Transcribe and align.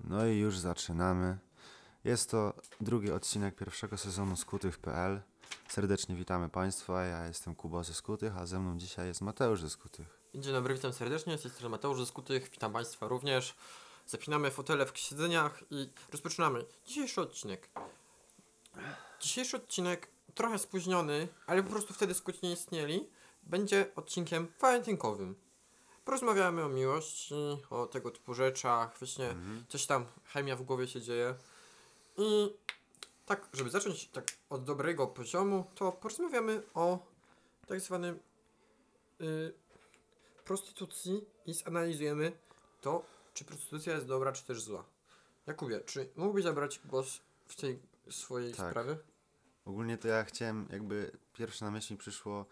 No 0.00 0.26
i 0.26 0.36
już 0.36 0.58
zaczynamy. 0.58 1.38
Jest 2.04 2.30
to 2.30 2.54
drugi 2.80 3.12
odcinek 3.12 3.56
pierwszego 3.56 3.96
sezonu 3.96 4.36
Skutych.pl. 4.36 5.20
Serdecznie 5.68 6.16
witamy 6.16 6.48
Państwa. 6.48 7.04
Ja 7.04 7.26
jestem 7.26 7.54
Kuba 7.54 7.82
ze 7.82 7.94
Skutych, 7.94 8.36
a 8.36 8.46
ze 8.46 8.60
mną 8.60 8.78
dzisiaj 8.78 9.06
jest 9.06 9.20
Mateusz 9.20 9.60
ze 9.60 9.70
Skutych. 9.70 10.20
Dzień 10.34 10.52
dobry, 10.52 10.74
witam 10.74 10.92
serdecznie. 10.92 11.38
Z 11.38 11.42
tej 11.42 11.50
strony 11.50 11.70
Mateusz 11.70 11.98
ze 11.98 12.06
Skutych. 12.06 12.50
Witam 12.50 12.72
Państwa 12.72 13.08
również. 13.08 13.54
Zapinamy 14.06 14.50
fotele 14.50 14.86
w 14.86 14.98
siedzeniach 14.98 15.62
i 15.70 15.90
rozpoczynamy 16.12 16.64
dzisiejszy 16.86 17.20
odcinek. 17.20 17.70
Dzisiejszy 19.20 19.56
odcinek, 19.56 20.08
trochę 20.34 20.58
spóźniony, 20.58 21.28
ale 21.46 21.62
po 21.62 21.70
prostu 21.70 21.94
wtedy 21.94 22.14
Skuci 22.14 22.38
nie 22.42 22.52
istnieli, 22.52 23.08
będzie 23.42 23.94
odcinkiem 23.96 24.48
walentynkowym. 24.60 25.45
Porozmawiamy 26.06 26.64
o 26.64 26.68
miłości, 26.68 27.34
o 27.70 27.86
tego 27.86 28.10
typu 28.10 28.34
rzeczach, 28.34 28.98
właśnie 28.98 29.34
coś 29.68 29.86
tam, 29.86 30.06
chemia 30.24 30.56
w 30.56 30.62
głowie 30.62 30.88
się 30.88 31.00
dzieje. 31.00 31.34
I 32.16 32.54
tak, 33.26 33.48
żeby 33.52 33.70
zacząć 33.70 34.08
tak 34.08 34.24
od 34.50 34.64
dobrego 34.64 35.06
poziomu, 35.06 35.64
to 35.74 35.92
porozmawiamy 35.92 36.62
o 36.74 36.98
tak 37.66 37.80
zwanym 37.80 38.18
y, 39.20 39.52
prostytucji 40.44 41.24
i 41.46 41.54
zanalizujemy 41.54 42.32
to, 42.80 43.04
czy 43.34 43.44
prostytucja 43.44 43.94
jest 43.94 44.06
dobra, 44.06 44.32
czy 44.32 44.44
też 44.44 44.62
zła. 44.62 44.84
Jakubie, 45.46 45.80
czy 45.80 46.08
mógłbyś 46.16 46.44
zabrać 46.44 46.80
głos 46.84 47.20
w 47.46 47.56
tej 47.56 47.78
swojej 48.10 48.54
Tak. 48.54 48.70
sprawie? 48.70 48.96
Ogólnie 49.64 49.98
to 49.98 50.08
ja 50.08 50.24
chciałem, 50.24 50.68
jakby 50.72 51.10
pierwsze 51.34 51.64
na 51.64 51.70
myśl 51.70 51.94
mi 51.94 51.98
przyszło, 51.98 52.46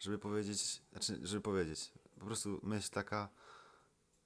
żeby 0.00 0.18
powiedzieć, 0.18 0.80
znaczy, 0.92 1.18
żeby 1.22 1.40
powiedzieć, 1.42 1.92
po 2.18 2.26
prostu 2.26 2.60
myśl 2.62 2.90
taka, 2.90 3.28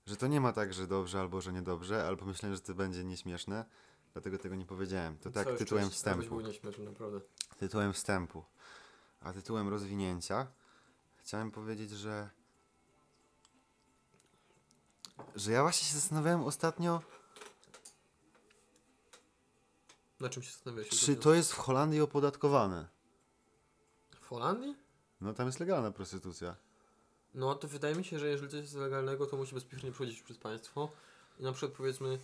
że 0.06 0.16
to 0.16 0.27
nie 0.27 0.41
ma 0.41 0.52
tak, 0.52 0.74
że 0.74 0.87
dobrze 0.87 1.20
albo 1.20 1.41
że 1.41 1.52
niedobrze, 1.52 2.06
ale 2.06 2.16
pomyślałem, 2.16 2.56
że 2.56 2.62
to 2.62 2.74
będzie 2.74 3.05
nieśmieszne, 3.05 3.64
dlatego 4.12 4.38
tego 4.38 4.55
nie 4.55 4.66
powiedziałem. 4.66 5.19
To 5.19 5.30
tak 5.30 5.45
Co 5.45 5.50
jeszcze 5.50 5.64
tytułem 5.64 5.84
był 5.84 5.92
wstępu. 5.92 6.41
nieśmieszny, 6.41 6.84
naprawdę. 6.84 7.20
tytułem 7.58 7.92
wstępu. 7.92 8.44
A 9.20 9.33
tytułem 9.33 9.69
rozwinięcia 9.69 10.47
chciałem 11.19 11.50
powiedzieć, 11.50 11.91
że 11.91 12.30
że 15.36 15.52
ja 15.52 15.62
właśnie 15.62 15.89
się 15.89 15.95
zastanawiałem 15.95 16.45
ostatnio, 16.45 17.02
Na 20.20 20.28
czym 20.28 20.42
się 20.42 20.50
zastanawiałeś? 20.52 20.89
czy 21.00 21.17
to 21.17 21.34
jest 21.34 21.52
w 21.52 21.56
Holandii 21.58 22.00
opodatkowane. 22.00 22.89
W 24.20 24.27
Holandii? 24.28 24.77
No 25.20 25.34
tam 25.34 25.47
jest 25.47 25.61
legalna 25.61 25.91
prostytucja. 25.91 26.56
No 27.34 27.55
to 27.55 27.69
wydaje 27.69 27.94
mi 27.94 28.05
się, 28.05 28.19
że 28.19 28.28
jeżeli 28.28 28.50
coś 28.50 28.61
jest 28.61 28.75
legalnego, 28.75 29.27
to 29.27 29.36
musi 29.36 29.55
bezpiecznie 29.55 29.92
przechodzić 29.92 30.22
przez 30.22 30.38
państwo. 30.38 30.91
I 31.41 31.42
na 31.42 31.52
przykład 31.52 31.77
powiedzmy, 31.77 32.19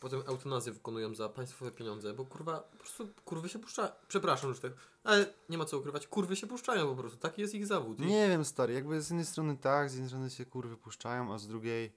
potem 0.00 0.22
eutanazję 0.26 0.72
wykonują 0.72 1.14
za 1.14 1.28
państwowe 1.28 1.70
pieniądze, 1.70 2.14
bo 2.14 2.24
kurwa, 2.24 2.60
po 2.60 2.76
prostu 2.78 3.08
kurwy 3.24 3.48
się 3.48 3.58
puszczają. 3.58 3.88
Przepraszam, 4.08 4.54
że 4.54 4.60
tak, 4.60 4.72
ale 5.04 5.26
nie 5.48 5.58
ma 5.58 5.64
co 5.64 5.78
ukrywać, 5.78 6.06
kurwy 6.06 6.36
się 6.36 6.46
puszczają 6.46 6.86
po 6.88 7.00
prostu, 7.00 7.18
taki 7.18 7.42
jest 7.42 7.54
ich 7.54 7.66
zawód. 7.66 8.00
I 8.00 8.02
Nie 8.02 8.28
wiem, 8.28 8.44
stary, 8.44 8.74
jakby 8.74 9.02
z 9.02 9.10
jednej 9.10 9.26
strony 9.26 9.56
tak, 9.56 9.90
z 9.90 9.92
jednej 9.92 10.08
strony 10.08 10.30
się 10.30 10.46
kurwy 10.46 10.76
puszczają, 10.76 11.34
a 11.34 11.38
z 11.38 11.46
drugiej 11.46 11.92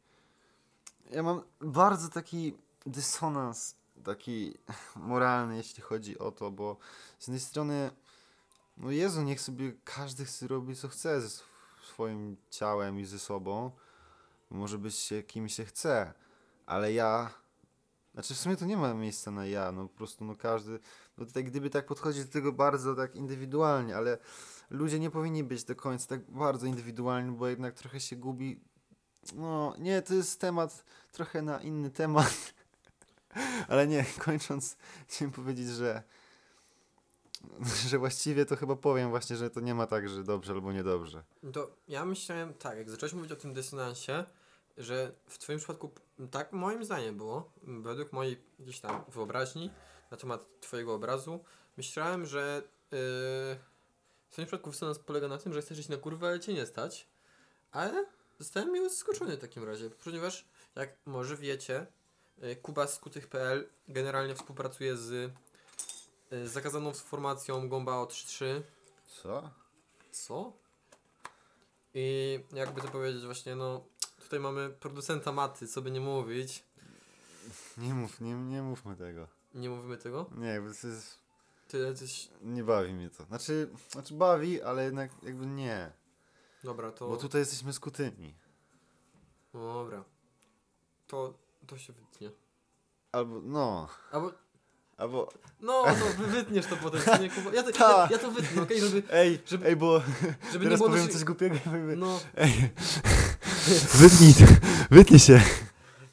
ja 1.11 1.23
mam 1.23 1.41
bardzo 1.61 2.09
taki 2.09 2.53
dysonans, 2.85 3.75
taki 4.03 4.57
moralny, 4.95 5.57
jeśli 5.57 5.83
chodzi 5.83 6.19
o 6.19 6.31
to, 6.31 6.51
bo 6.51 6.77
z 7.19 7.27
jednej 7.27 7.39
strony, 7.39 7.91
no 8.77 8.91
Jezu, 8.91 9.21
niech 9.21 9.41
sobie 9.41 9.73
każdy 9.83 10.25
chce 10.25 10.47
robić 10.47 10.79
co 10.79 10.87
chce 10.87 11.21
ze 11.21 11.29
swoim 11.89 12.37
ciałem 12.49 12.99
i 12.99 13.05
ze 13.05 13.19
sobą, 13.19 13.71
może 14.49 14.77
być 14.77 14.95
się 14.95 15.23
kim 15.23 15.49
się 15.49 15.65
chce, 15.65 16.13
ale 16.65 16.93
ja, 16.93 17.33
znaczy 18.13 18.33
w 18.33 18.37
sumie 18.37 18.55
to 18.55 18.65
nie 18.65 18.77
ma 18.77 18.93
miejsca 18.93 19.31
na 19.31 19.45
ja, 19.45 19.71
no 19.71 19.87
po 19.87 19.97
prostu 19.97 20.25
no 20.25 20.35
każdy, 20.35 20.79
no 21.17 21.25
tutaj 21.25 21.43
gdyby 21.43 21.69
tak 21.69 21.85
podchodzić 21.85 22.25
do 22.25 22.31
tego 22.31 22.51
bardzo 22.51 22.95
tak 22.95 23.15
indywidualnie, 23.15 23.95
ale 23.95 24.17
ludzie 24.69 24.99
nie 24.99 25.11
powinni 25.11 25.43
być 25.43 25.63
do 25.63 25.75
końca 25.75 26.07
tak 26.07 26.31
bardzo 26.31 26.67
indywidualni, 26.67 27.31
bo 27.31 27.47
jednak 27.47 27.73
trochę 27.73 27.99
się 27.99 28.15
gubi. 28.15 28.61
No, 29.35 29.75
nie, 29.79 30.01
to 30.01 30.13
jest 30.13 30.41
temat 30.41 30.83
trochę 31.11 31.41
na 31.41 31.61
inny 31.61 31.89
temat. 31.89 32.53
Ale 33.69 33.87
nie, 33.87 34.05
kończąc, 34.19 34.77
chciałem 35.07 35.31
powiedzieć, 35.31 35.67
że 35.67 36.03
że 37.89 37.97
właściwie 37.97 38.45
to 38.45 38.55
chyba 38.55 38.75
powiem 38.75 39.09
właśnie, 39.09 39.35
że 39.35 39.49
to 39.49 39.59
nie 39.59 39.75
ma 39.75 39.87
tak, 39.87 40.09
że 40.09 40.23
dobrze 40.23 40.53
albo 40.53 40.71
niedobrze. 40.71 41.23
To 41.53 41.71
ja 41.87 42.05
myślałem 42.05 42.53
tak, 42.53 42.77
jak 42.77 42.89
zacząłeś 42.89 43.13
mówić 43.13 43.31
o 43.31 43.35
tym 43.35 43.53
dysonansie, 43.53 44.23
że 44.77 45.11
w 45.27 45.37
twoim 45.37 45.59
przypadku 45.59 45.91
tak 46.31 46.53
moim 46.53 46.85
zdaniem 46.85 47.17
było, 47.17 47.51
według 47.63 48.13
mojej 48.13 48.41
gdzieś 48.59 48.79
tam 48.79 49.03
wyobraźni 49.07 49.71
na 50.11 50.17
temat 50.17 50.45
twojego 50.61 50.93
obrazu, 50.93 51.43
myślałem, 51.77 52.25
że 52.25 52.61
yy, 52.91 52.97
w 54.27 54.31
twoim 54.31 54.47
przypadku 54.47 54.71
dysonans 54.71 54.99
polega 54.99 55.27
na 55.27 55.37
tym, 55.37 55.53
że 55.53 55.61
chcesz 55.61 55.79
iść 55.79 55.89
na 55.89 55.97
kurwę, 55.97 56.27
ale 56.27 56.39
cię 56.39 56.53
nie 56.53 56.65
stać, 56.65 57.07
ale 57.71 58.05
zostałem 58.39 58.71
miło 58.71 58.89
zaskoczony 58.89 59.37
w 59.37 59.41
takim 59.41 59.63
razie, 59.63 59.89
ponieważ 59.89 60.47
jak 60.75 60.97
może 61.05 61.37
wiecie, 61.37 61.87
yy, 62.37 62.55
Kuba 62.55 62.87
z 62.87 62.99
Kutych.pl 62.99 63.69
generalnie 63.87 64.35
współpracuje 64.35 64.97
z 64.97 65.31
yy, 66.31 66.47
zakazaną 66.47 66.93
formacją 66.93 67.69
Gomba 67.69 67.95
o 67.95 68.05
3.3 68.05 68.61
Co? 69.07 69.49
co? 70.11 70.53
I 71.93 72.39
jakby 72.53 72.81
to 72.81 72.87
powiedzieć 72.87 73.25
właśnie, 73.25 73.55
no 73.55 73.85
tutaj 74.19 74.39
mamy 74.39 74.69
producenta 74.69 75.31
maty, 75.31 75.67
co 75.67 75.81
by 75.81 75.91
nie 75.91 76.01
mówić. 76.01 76.63
Nie 77.77 77.93
mów, 77.93 78.21
nie, 78.21 78.33
nie 78.33 78.61
mówmy 78.61 78.95
tego. 78.95 79.27
Nie 79.53 79.69
mówimy 79.69 79.97
tego. 79.97 80.25
Nie, 80.37 80.47
jakby 80.47 80.73
to 80.75 80.87
jest, 80.87 81.19
Tyle 81.67 81.95
coś... 81.95 82.29
nie 82.41 82.63
bawi 82.63 82.93
mnie 82.93 83.09
to. 83.09 83.23
Znaczy, 83.23 83.69
znaczy 83.89 84.13
bawi, 84.13 84.61
ale 84.61 84.83
jednak 84.83 85.11
jakby 85.23 85.45
nie. 85.45 85.91
Dobra, 86.63 86.91
to... 86.91 87.07
Bo 87.07 87.17
tutaj 87.17 87.41
jesteśmy 87.41 87.73
skutyni. 87.73 88.35
No 89.53 89.73
dobra. 89.73 90.03
To... 91.07 91.33
To 91.67 91.77
się 91.77 91.93
wytnie. 91.93 92.31
Albo, 93.11 93.41
no, 93.43 93.87
Albo... 94.11 94.31
albo, 94.99 95.29
No, 95.61 95.83
to 95.83 96.23
wy- 96.23 96.27
wytniesz 96.27 96.65
to 96.65 96.75
potem, 96.75 97.01
nie 97.21 97.29
Kuba? 97.29 97.53
Ja 97.53 97.63
to, 97.63 97.69
ja, 97.79 98.07
ja 98.11 98.17
to 98.17 98.31
wytnę, 98.31 98.61
okej? 98.61 98.79
Żeby, 98.81 99.03
ej, 99.11 99.39
Żeby- 99.45 99.65
ej, 99.67 99.75
bo 99.75 100.01
żeby 100.51 100.65
nie 100.65 100.69
teraz 100.71 100.79
było... 100.79 100.89
powiem 100.89 101.05
dosyć- 101.05 101.13
coś 101.13 101.23
głupiego 101.23 101.55
No, 101.97 102.19
Ej, 102.37 102.69
wytnij, 103.93 104.33
wytnij 104.91 105.19
się. 105.19 105.41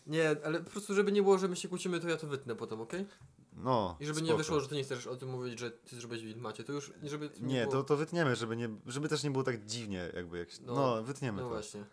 nie, 0.07 0.37
ale 0.45 0.61
po 0.61 0.71
prostu 0.71 0.95
żeby 0.95 1.13
nie 1.13 1.23
było, 1.23 1.39
że 1.39 1.49
my 1.49 1.57
się 1.57 1.69
kłócimy, 1.69 2.01
to 2.01 2.09
ja 2.09 2.17
to 2.17 2.27
wytnę 2.27 2.57
potem, 2.57 2.81
okej? 2.81 3.07
No, 3.53 3.97
I 4.01 4.07
żeby 4.07 4.21
nie 4.21 4.27
spoko. 4.27 4.39
wyszło, 4.39 4.61
że 4.61 4.69
ty 4.69 4.75
nie 4.75 4.85
chcesz 4.85 5.07
o 5.07 5.17
tym 5.17 5.29
mówić, 5.29 5.59
że 5.59 5.71
ty 5.71 5.97
zrobiłeś 5.97 6.35
w 6.35 6.37
macie, 6.37 6.65
to 6.65 6.73
już, 6.73 6.93
żeby... 7.03 7.31
Nie, 7.41 7.61
było... 7.61 7.73
to, 7.73 7.85
to 7.85 7.97
wytniemy, 7.97 8.37
żeby, 8.37 8.57
nie, 8.57 8.69
żeby 8.87 9.09
też 9.09 9.23
nie 9.23 9.31
było 9.31 9.45
tak 9.45 9.65
dziwnie, 9.67 10.11
jakby 10.15 10.39
jak 10.39 10.51
się, 10.51 10.59
No, 10.67 10.75
no, 10.75 11.03
wytniemy 11.03 11.43
No 11.43 11.49
to. 11.49 11.55
właśnie. 11.55 11.85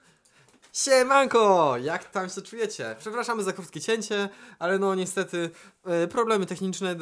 Siemanko! 0.73 1.77
Jak 1.77 2.11
tam 2.11 2.29
się 2.29 2.41
czujecie? 2.41 2.95
Przepraszamy 2.99 3.43
za 3.43 3.53
krótkie 3.53 3.81
cięcie, 3.81 4.29
ale 4.59 4.79
no 4.79 4.95
niestety 4.95 5.49
e, 5.85 6.07
problemy 6.07 6.45
techniczne 6.45 6.91
e, 6.91 6.95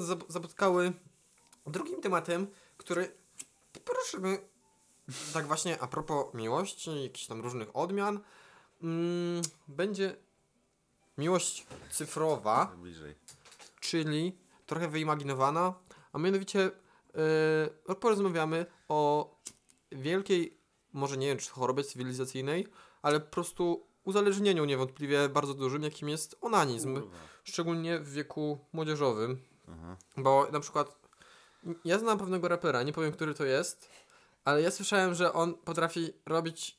zap- 0.00 0.24
zapotkały. 0.28 0.92
Drugim 1.66 2.00
tematem, 2.00 2.46
który 2.76 3.12
poruszymy 3.84 4.38
tak 5.32 5.46
właśnie 5.46 5.80
a 5.80 5.86
propos 5.86 6.34
miłości, 6.34 7.02
jakichś 7.02 7.26
tam 7.26 7.40
różnych 7.40 7.76
odmian, 7.76 8.20
mm, 8.82 9.42
będzie 9.68 10.16
miłość 11.18 11.66
cyfrowa 11.90 12.72
Bliżej. 12.76 13.14
czyli 13.80 14.38
trochę 14.66 14.88
wyimaginowana, 14.88 15.74
a 16.12 16.18
mianowicie 16.18 16.70
yy, 17.88 17.94
porozmawiamy 17.94 18.66
o 18.88 19.30
wielkiej, 19.92 20.58
może 20.92 21.16
nie 21.16 21.26
wiem 21.26 21.38
czy 21.38 21.50
chorobie 21.50 21.84
cywilizacyjnej, 21.84 22.66
ale 23.02 23.20
po 23.20 23.30
prostu 23.30 23.86
uzależnieniu 24.04 24.64
niewątpliwie 24.64 25.28
bardzo 25.28 25.54
dużym, 25.54 25.82
jakim 25.82 26.08
jest 26.08 26.36
onanizm, 26.40 26.94
Kurwa. 26.94 27.16
szczególnie 27.44 27.98
w 27.98 28.12
wieku 28.12 28.58
młodzieżowym, 28.72 29.40
Aha. 29.68 29.96
bo 30.16 30.48
na 30.52 30.60
przykład 30.60 31.00
ja 31.84 31.98
znam 31.98 32.18
pewnego 32.18 32.48
rapera, 32.48 32.82
nie 32.82 32.92
powiem 32.92 33.12
który 33.12 33.34
to 33.34 33.44
jest, 33.44 33.88
ale 34.44 34.62
ja 34.62 34.70
słyszałem, 34.70 35.14
że 35.14 35.32
on 35.32 35.54
potrafi 35.54 36.12
robić 36.26 36.78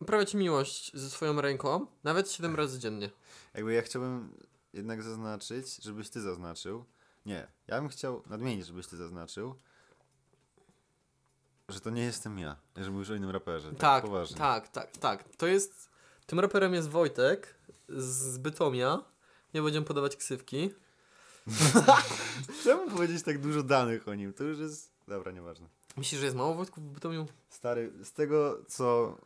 uprawiać 0.00 0.34
miłość 0.34 0.96
ze 0.96 1.10
swoją 1.10 1.40
ręką 1.40 1.86
nawet 2.04 2.30
7 2.30 2.56
razy 2.56 2.78
dziennie. 2.78 3.10
Jakby 3.54 3.72
ja 3.74 3.82
chciałbym 3.82 4.34
jednak 4.72 5.02
zaznaczyć, 5.02 5.76
żebyś 5.76 6.10
ty 6.10 6.20
zaznaczył. 6.20 6.84
Nie, 7.26 7.46
ja 7.66 7.80
bym 7.80 7.88
chciał 7.88 8.22
nadmienić, 8.26 8.66
żebyś 8.66 8.86
ty 8.86 8.96
zaznaczył, 8.96 9.54
że 11.68 11.80
to 11.80 11.90
nie 11.90 12.02
jestem 12.02 12.38
ja, 12.38 12.56
że 12.76 12.90
mówisz 12.90 13.10
o 13.10 13.14
innym 13.14 13.30
raperze. 13.30 13.68
Tak, 13.70 13.78
Tak, 13.78 14.04
poważnie. 14.04 14.36
tak, 14.36 14.68
tak, 14.68 14.96
tak. 14.96 15.24
To 15.36 15.46
jest. 15.46 15.88
Tym 16.26 16.40
raperem 16.40 16.74
jest 16.74 16.88
Wojtek 16.88 17.54
z 17.88 18.38
Bytomia. 18.38 19.04
Nie 19.54 19.62
będziemy 19.62 19.86
podawać 19.86 20.16
ksywki. 20.16 20.70
Czemu 22.64 22.90
powiedzieć 22.90 23.22
tak 23.22 23.38
dużo 23.40 23.62
danych 23.62 24.08
o 24.08 24.14
nim? 24.14 24.32
To 24.32 24.44
już 24.44 24.58
jest... 24.58 24.92
Dobra, 25.08 25.32
nieważne. 25.32 25.66
Myślisz, 25.96 26.18
że 26.20 26.24
jest 26.26 26.36
mało 26.36 26.54
Wojtków 26.54 26.84
w 26.84 26.92
Bytomiu? 26.92 27.26
Stary, 27.48 27.92
z 28.04 28.12
tego 28.12 28.58
co 28.68 29.16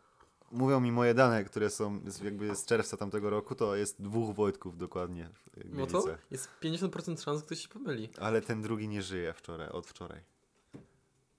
mówią 0.52 0.80
mi 0.80 0.92
moje 0.92 1.14
dane, 1.14 1.44
które 1.44 1.70
są 1.70 2.00
jakby 2.24 2.56
z 2.56 2.64
czerwca 2.64 2.96
tamtego 2.96 3.30
roku, 3.30 3.54
to 3.54 3.76
jest 3.76 4.02
dwóch 4.02 4.34
Wojtków 4.36 4.78
dokładnie 4.78 5.28
w 5.56 5.74
No 5.78 5.86
to 5.86 6.04
jest 6.30 6.48
50% 6.62 7.22
szans, 7.24 7.40
że 7.40 7.46
ktoś 7.46 7.62
się 7.62 7.68
pomyli. 7.68 8.08
Ale 8.20 8.40
ten 8.42 8.62
drugi 8.62 8.88
nie 8.88 9.02
żyje 9.02 9.32
wczoraj, 9.32 9.68
od 9.68 9.86
wczoraj. 9.86 10.20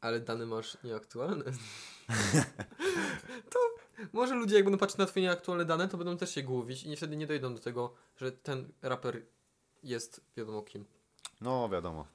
Ale 0.03 0.19
dane 0.19 0.45
masz 0.45 0.77
nieaktualne. 0.83 1.45
to 3.53 3.59
może 4.13 4.35
ludzie 4.35 4.55
jak 4.55 4.63
będą 4.63 4.77
patrzeć 4.79 4.97
na 4.97 5.05
twoje 5.05 5.25
nieaktualne 5.25 5.65
dane, 5.65 5.87
to 5.87 5.97
będą 5.97 6.17
też 6.17 6.35
się 6.35 6.43
głowić 6.43 6.83
i 6.83 6.95
wtedy 6.95 7.17
nie 7.17 7.27
dojdą 7.27 7.53
do 7.53 7.59
tego, 7.59 7.93
że 8.17 8.31
ten 8.31 8.71
raper 8.81 9.25
jest 9.83 10.21
wiadomo 10.37 10.61
kim. 10.61 10.85
No 11.41 11.69
wiadomo. 11.69 12.07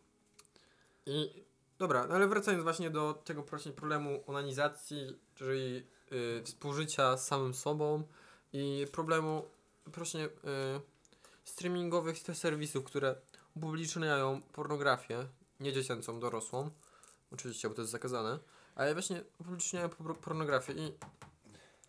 I 1.06 1.44
dobra, 1.78 2.06
no 2.06 2.14
ale 2.14 2.28
wracając 2.28 2.64
właśnie 2.64 2.90
do 2.90 3.14
tego 3.14 3.42
właśnie 3.42 3.72
problemu 3.72 4.24
onanizacji, 4.26 5.18
czyli 5.34 5.86
y, 6.12 6.42
współżycia 6.44 7.16
z 7.16 7.26
samym 7.26 7.54
sobą 7.54 8.02
i 8.52 8.86
problemu 8.92 9.44
właśnie 9.86 10.24
y, 10.24 10.30
streamingowych 11.44 12.18
serwisów, 12.18 12.84
które 12.84 13.16
upubliczniają 13.56 14.42
pornografię, 14.52 15.26
nie 15.60 15.72
dziecięcą, 15.72 16.20
dorosłą, 16.20 16.70
oczywiście, 17.32 17.68
bo 17.68 17.74
to 17.74 17.80
jest 17.80 17.92
zakazane, 17.92 18.38
ale 18.74 18.92
właśnie 18.94 19.24
upubliczniają 19.38 19.88
por- 19.88 20.18
pornografię 20.18 20.72
i 20.72 20.92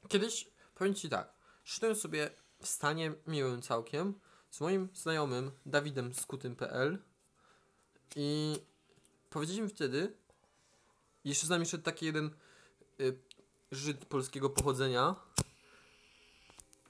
kiedyś, 0.07 0.47
powiem 0.75 0.95
Ci 0.95 1.09
tak, 1.09 1.33
szedłem 1.63 1.95
sobie 1.95 2.30
w 2.62 2.68
stanie 2.68 3.13
miłym 3.27 3.62
całkiem 3.62 4.19
z 4.51 4.62
moim 4.62 4.89
znajomym 4.94 5.51
Dawidem 5.65 6.13
Skutym.pl 6.13 7.00
i 8.15 8.59
powiedzieliśmy 9.30 9.69
wtedy, 9.69 10.13
jeszcze 11.24 11.47
z 11.47 11.50
nami 11.50 11.65
szedł 11.65 11.83
taki 11.83 12.06
jeden 12.06 12.35
y, 13.00 13.19
Żyd 13.71 14.06
polskiego 14.06 14.50
pochodzenia. 14.50 15.15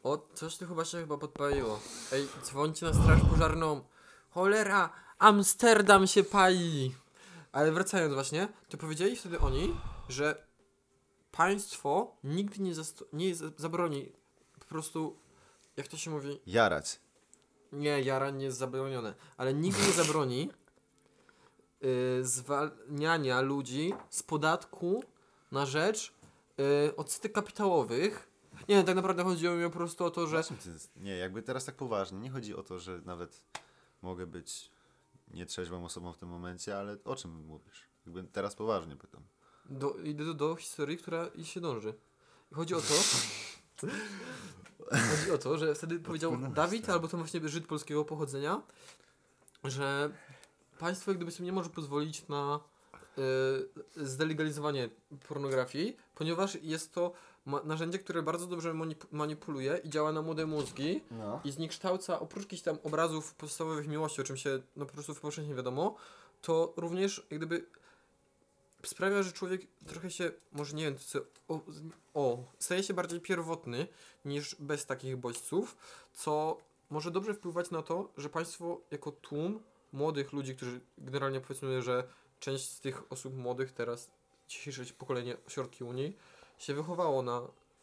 O, 0.03 0.27
coś 0.33 0.57
tu 0.57 0.67
chyba 0.67 0.85
się 0.85 0.97
chyba 0.97 1.17
podpaliło. 1.17 1.79
Ej, 2.11 2.27
dzwońcie 2.43 2.85
na 2.85 2.93
straż 2.93 3.21
pożarną. 3.29 3.83
Cholera, 4.29 4.93
Amsterdam 5.17 6.07
się 6.07 6.23
pali. 6.23 6.95
Ale 7.51 7.71
wracając 7.71 8.13
właśnie, 8.13 8.47
to 8.69 8.77
powiedzieli 8.77 9.15
wtedy 9.15 9.39
oni, 9.39 9.75
że 10.09 10.47
państwo 11.31 12.15
nigdy 12.23 12.59
nie, 12.63 12.73
nie 13.13 13.35
za- 13.35 13.51
zabroni 13.57 14.11
po 14.59 14.65
prostu, 14.65 15.19
jak 15.77 15.87
to 15.87 15.97
się 15.97 16.11
mówi, 16.11 16.39
Jarać. 16.45 16.99
nie, 17.71 18.01
jaranie 18.01 18.45
jest 18.45 18.57
zabronione, 18.57 19.13
ale 19.37 19.53
nigdy 19.53 19.81
nie 19.87 19.93
zabroni 19.93 20.49
y, 21.83 22.25
zwalniania 22.25 23.41
ludzi 23.41 23.93
z 24.09 24.23
podatku 24.23 25.03
na 25.51 25.65
rzecz 25.65 26.13
y, 26.89 26.95
odsetek 26.95 27.31
kapitałowych. 27.31 28.29
Nie, 28.69 28.83
tak 28.83 28.95
naprawdę 28.95 29.23
chodziło 29.23 29.55
mi 29.55 29.63
po 29.63 29.69
prostu 29.69 30.05
o 30.05 30.11
to, 30.11 30.27
Że... 30.27 30.43
Nie, 30.95 31.17
jakby 31.17 31.41
teraz 31.41 31.65
tak 31.65 31.75
poważnie, 31.75 32.19
nie 32.19 32.29
chodzi 32.29 32.55
o 32.55 32.63
to, 32.63 32.79
że 32.79 33.01
nawet 33.05 33.41
mogę 34.01 34.25
być 34.27 34.71
nietrzeźwą 35.29 35.85
osobą 35.85 36.13
w 36.13 36.17
tym 36.17 36.29
momencie, 36.29 36.77
ale 36.77 36.97
o 37.03 37.15
czym 37.15 37.31
mówisz? 37.31 37.89
Jakby 38.05 38.23
teraz 38.23 38.55
poważnie 38.55 38.95
pytam. 38.95 39.23
do, 39.69 39.93
idę 39.93 40.25
do, 40.25 40.33
do 40.33 40.55
historii, 40.55 40.97
która 40.97 41.27
i 41.27 41.45
się 41.45 41.61
dąży. 41.61 41.93
Chodzi 42.53 42.75
o 42.75 42.81
to, 42.81 42.93
chodzi 45.09 45.31
o 45.31 45.37
to, 45.37 45.57
że 45.57 45.75
wtedy 45.75 45.99
powiedział 45.99 46.37
Dawid, 46.37 46.89
albo 46.89 47.07
to 47.07 47.17
właśnie 47.17 47.49
Żyd 47.49 47.67
polskiego 47.67 48.05
pochodzenia, 48.05 48.61
że 49.63 50.09
państwo 50.79 51.11
jak 51.11 51.17
gdyby 51.17 51.31
sobie 51.31 51.45
nie 51.45 51.51
może 51.51 51.69
pozwolić 51.69 52.27
na 52.27 52.59
y, 53.97 54.05
zdelegalizowanie 54.05 54.89
pornografii, 55.27 55.97
ponieważ 56.15 56.57
jest 56.61 56.93
to 56.93 57.13
ma- 57.49 57.61
narzędzie, 57.63 57.99
które 57.99 58.21
bardzo 58.21 58.47
dobrze 58.47 58.71
manip- 58.73 59.05
manipuluje 59.11 59.81
i 59.83 59.89
działa 59.89 60.11
na 60.11 60.21
młode 60.21 60.45
mózgi 60.45 61.03
No. 61.11 61.41
i 61.43 61.51
zniekształca, 61.51 62.19
oprócz 62.19 62.43
jakichś 62.43 62.61
tam 62.61 62.77
obrazów 62.83 63.33
podstawowych 63.35 63.87
miłości, 63.87 64.21
o 64.21 64.23
czym 64.23 64.37
się 64.37 64.61
no, 64.75 64.85
po 64.85 64.93
prostu 64.93 65.15
powszechnie 65.15 65.55
wiadomo, 65.55 65.95
to 66.41 66.73
również 66.77 67.25
jak 67.29 67.39
gdyby 67.39 67.65
sprawia, 68.85 69.23
że 69.23 69.31
człowiek 69.31 69.61
trochę 69.87 70.11
się, 70.11 70.31
może 70.51 70.75
nie 70.75 70.83
wiem, 70.83 70.97
co, 70.97 71.19
o, 71.47 71.59
o, 72.13 72.37
staje 72.59 72.83
się 72.83 72.93
bardziej 72.93 73.19
pierwotny 73.21 73.87
niż 74.25 74.55
bez 74.59 74.85
takich 74.85 75.17
bodźców, 75.17 75.77
co 76.13 76.57
może 76.89 77.11
dobrze 77.11 77.33
wpływać 77.33 77.71
na 77.71 77.81
to, 77.81 78.09
że 78.17 78.29
państwo 78.29 78.81
jako 78.91 79.11
tłum 79.11 79.59
młodych 79.93 80.33
ludzi, 80.33 80.55
którzy 80.55 80.79
generalnie 80.97 81.41
powiedzmy, 81.41 81.81
że 81.81 82.03
część 82.39 82.69
z 82.69 82.79
tych 82.79 83.11
osób 83.11 83.37
młodych 83.37 83.71
teraz, 83.71 84.09
dzisiejsze 84.47 84.85
pokolenie 84.97 85.37
środki 85.47 85.83
Unii, 85.83 86.17
się 86.59 86.73
wychowało 86.73 87.21
na, 87.21 87.41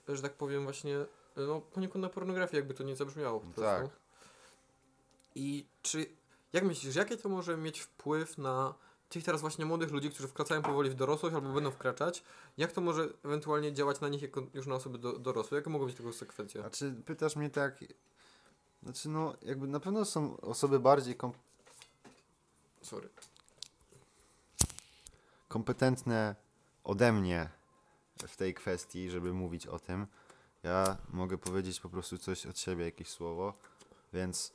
że 0.08 0.22
tak 0.22 0.32
powiem 0.32 0.64
właśnie, 0.64 0.96
no 1.36 1.60
poniekąd 1.60 2.02
na 2.02 2.08
pornografię, 2.08 2.56
jakby 2.56 2.74
to 2.74 2.84
nie 2.84 2.96
zabrzmiało 2.96 3.40
po 3.40 3.46
prostu. 3.46 3.62
tak. 3.62 3.90
I 5.34 5.66
czy, 5.82 6.06
jak 6.52 6.64
myślisz, 6.64 6.94
jaki 6.94 7.16
to 7.16 7.28
może 7.28 7.56
mieć 7.56 7.80
wpływ 7.80 8.38
na 8.38 8.74
tych 9.08 9.24
teraz 9.24 9.40
właśnie 9.40 9.64
młodych 9.64 9.90
ludzi, 9.90 10.10
którzy 10.10 10.28
wkraczają 10.28 10.62
powoli 10.62 10.90
w 10.90 10.94
dorosłość 10.94 11.34
albo 11.34 11.52
będą 11.52 11.70
wkraczać, 11.70 12.22
jak 12.58 12.72
to 12.72 12.80
może 12.80 13.08
ewentualnie 13.24 13.72
działać 13.72 14.00
na 14.00 14.08
nich 14.08 14.22
jako 14.22 14.42
już 14.54 14.66
na 14.66 14.74
osoby 14.74 14.98
do, 14.98 15.18
dorosłe? 15.18 15.58
Jakie 15.58 15.70
mogą 15.70 15.86
być 15.86 15.96
tego 15.96 16.08
konsekwencje? 16.08 16.64
A 16.64 16.70
czy 16.70 16.92
pytasz 17.06 17.36
mnie 17.36 17.50
tak... 17.50 17.84
Znaczy 18.82 19.08
no, 19.08 19.34
jakby 19.42 19.66
na 19.66 19.80
pewno 19.80 20.04
są 20.04 20.40
osoby 20.40 20.80
bardziej 20.80 21.16
kom 21.16 21.32
Sorry. 22.82 23.08
kompetentne 25.48 26.36
ode 26.84 27.12
mnie 27.12 27.55
w 28.26 28.36
tej 28.36 28.54
kwestii, 28.54 29.10
żeby 29.10 29.32
mówić 29.32 29.66
o 29.66 29.78
tym. 29.78 30.06
Ja 30.62 30.96
mogę 31.08 31.38
powiedzieć 31.38 31.80
po 31.80 31.88
prostu 31.88 32.18
coś 32.18 32.46
od 32.46 32.58
siebie, 32.58 32.84
jakieś 32.84 33.08
słowo, 33.08 33.54
więc. 34.12 34.52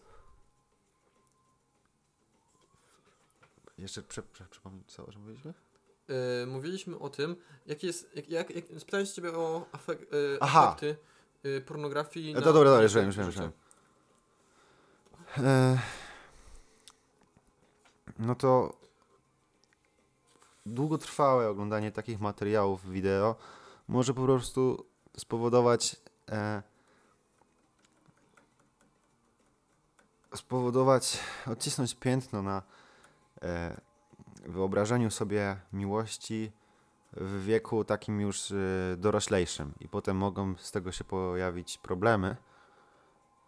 Jeszcze 3.77 4.01
prze, 4.01 4.23
prze, 4.23 4.45
przypomnij, 4.45 4.83
co 4.87 5.05
o 5.05 5.11
czym 5.11 5.21
mówiliśmy? 5.21 5.53
Yy, 6.07 6.47
mówiliśmy 6.47 6.99
o 6.99 7.09
tym, 7.09 7.35
jaki 7.65 7.87
jest, 7.87 8.15
jak, 8.15 8.29
jak, 8.29 8.55
jak 8.55 8.65
spytałem 8.79 9.05
się 9.05 9.13
ciebie 9.13 9.31
o 9.31 9.65
afek, 9.71 10.01
yy, 10.11 10.37
Aha. 10.41 10.67
efekty 10.67 10.95
yy, 11.43 11.61
pornografii 11.61 12.31
E, 12.31 12.33
na... 12.33 12.41
to 12.41 12.53
dobra, 12.53 12.69
dobra, 12.69 12.83
już 12.83 12.93
wiem, 12.93 13.05
już 13.05 13.17
wiem, 13.17 13.25
już 13.25 13.35
wiem. 13.37 13.51
No 18.19 18.35
to 18.35 18.77
długotrwałe 20.65 21.49
oglądanie 21.49 21.91
takich 21.91 22.19
materiałów 22.19 22.91
wideo 22.91 23.35
może 23.87 24.13
po 24.13 24.23
prostu 24.23 24.85
spowodować 25.17 25.95
e, 26.31 26.63
spowodować, 30.35 31.19
odcisnąć 31.47 31.95
piętno 31.95 32.41
na 32.41 32.61
e, 33.41 33.81
wyobrażeniu 34.45 35.11
sobie 35.11 35.57
miłości 35.73 36.51
w 37.13 37.43
wieku 37.45 37.83
takim 37.83 38.21
już 38.21 38.51
e, 38.51 38.55
doroślejszym. 38.97 39.73
I 39.79 39.87
potem 39.87 40.17
mogą 40.17 40.55
z 40.57 40.71
tego 40.71 40.91
się 40.91 41.03
pojawić 41.03 41.77
problemy 41.77 42.35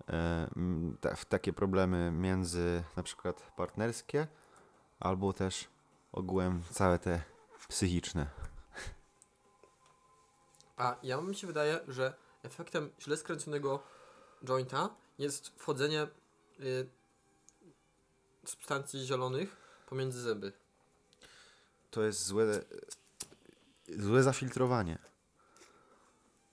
e, 0.10 1.16
w 1.16 1.26
takie 1.26 1.54
problemy 1.54 2.12
między 2.12 2.84
na 2.98 3.04
przykład 3.04 3.52
partnerskie 3.56 4.28
albo 5.00 5.34
też 5.34 5.68
ogółem 6.14 6.64
całe 6.72 7.00
te 7.00 7.22
psychiczne. 7.68 8.28
A 10.78 10.96
ja 11.04 11.22
mi 11.22 11.36
się 11.36 11.48
wydaje, 11.48 11.80
że 11.88 12.14
efektem 12.44 12.92
źle 13.00 13.18
skręconego 13.18 13.84
jointa 14.44 14.96
jest 15.18 15.48
wchodzenie 15.48 16.08
y, 16.60 16.90
substancji 18.46 19.06
zielonych 19.06 19.56
pomiędzy 19.90 20.22
zęby. 20.22 20.54
To 21.92 22.04
jest 22.04 22.26
złe 22.26 22.46
złe 23.90 24.24
zafiltrowanie. 24.24 24.98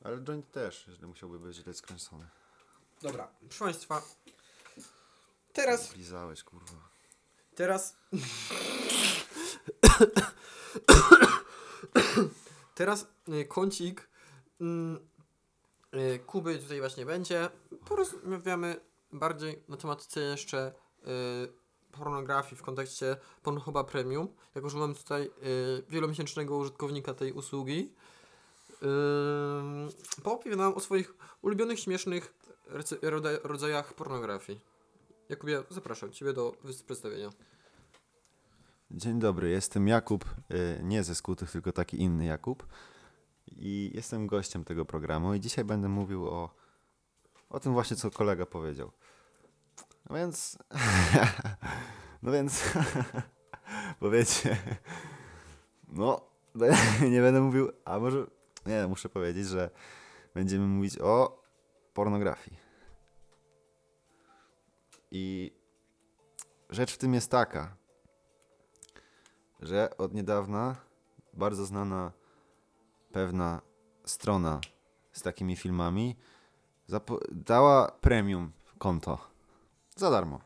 Ale 0.05 0.19
joint 0.19 0.51
też 0.51 0.87
źle 0.89 1.07
musiałby 1.09 1.39
być 1.39 1.57
źle 1.57 1.75
skręcony. 1.75 2.29
Dobra, 3.03 3.29
proszę 3.41 3.65
Państwa, 3.65 4.03
teraz, 5.53 5.97
Lizałeś, 5.97 6.45
kurwa. 6.45 6.89
teraz, 7.55 7.97
teraz 12.75 13.07
y, 13.29 13.45
kącik 13.45 14.09
mm, 14.61 14.99
y, 15.95 16.19
Kuby 16.27 16.59
tutaj 16.59 16.81
właśnie 16.81 17.07
będzie. 17.07 17.51
Porozmawiamy 17.89 18.81
bardziej 19.13 19.63
na 19.69 19.77
tematyce 19.77 20.21
jeszcze 20.21 20.69
y, 20.69 20.73
pornografii 21.93 22.57
w 22.57 22.63
kontekście 22.63 23.17
Pornhuba 23.43 23.85
Premium, 23.85 24.29
jako 24.55 24.69
że 24.69 24.79
mamy 24.79 24.95
tutaj 24.95 25.31
wielomiesięcznego 25.89 26.57
użytkownika 26.57 27.15
tej 27.15 27.33
usługi. 27.33 27.93
Poowie 30.23 30.57
nam 30.57 30.75
o 30.75 30.81
swoich 30.81 31.15
ulubionych, 31.43 31.81
śmiesznych 31.81 32.35
rodzajach 33.43 33.95
pornografii. 33.95 34.61
Jakubie, 35.29 35.63
zapraszam 35.71 36.13
Ciebie 36.13 36.33
do 36.33 36.53
przedstawienia. 36.87 37.31
Dzień 38.91 39.19
dobry, 39.19 39.51
jestem 39.51 39.89
Jakub, 39.89 40.25
y, 40.51 40.81
nie 40.83 41.05
ze 41.05 41.15
skutych, 41.15 41.51
tylko 41.51 41.73
taki 41.73 42.03
inny 42.03 42.25
Jakub. 42.25 42.67
i 43.47 43.91
jestem 43.95 44.27
gościem 44.27 44.65
tego 44.65 44.85
programu 44.85 45.35
i 45.35 45.41
dzisiaj 45.41 45.65
będę 45.65 45.89
mówił 45.89 46.27
o, 46.27 46.55
o 47.51 47.61
tym 47.61 47.73
właśnie, 47.73 47.97
co 47.97 48.11
kolega 48.11 48.47
powiedział. 48.47 48.93
No 50.11 50.17
więc, 50.17 50.59
no 52.23 52.33
więc, 52.33 52.65
powiecie, 54.01 54.57
no, 55.89 56.21
nie 57.11 57.21
będę 57.21 57.41
mówił, 57.41 57.73
a 57.85 57.99
może, 57.99 58.27
nie, 58.67 58.87
muszę 58.87 59.09
powiedzieć, 59.09 59.47
że 59.47 59.71
będziemy 60.35 60.67
mówić 60.67 60.99
o 60.99 61.43
pornografii. 61.95 62.57
I 65.11 65.53
rzecz 66.71 66.93
w 66.93 66.99
tym 66.99 67.15
jest 67.15 67.31
taka, 67.31 67.80
że 69.63 69.97
od 69.99 70.15
niedawna 70.15 70.77
bardzo 71.35 71.67
znana 71.67 72.13
pewna 73.13 73.61
strona 74.05 74.61
z 75.13 75.23
takimi 75.23 75.57
filmami 75.57 76.17
dała 77.33 77.89
premium 78.01 78.53
konto 78.79 79.19
za 79.97 80.11
darmo. 80.11 80.41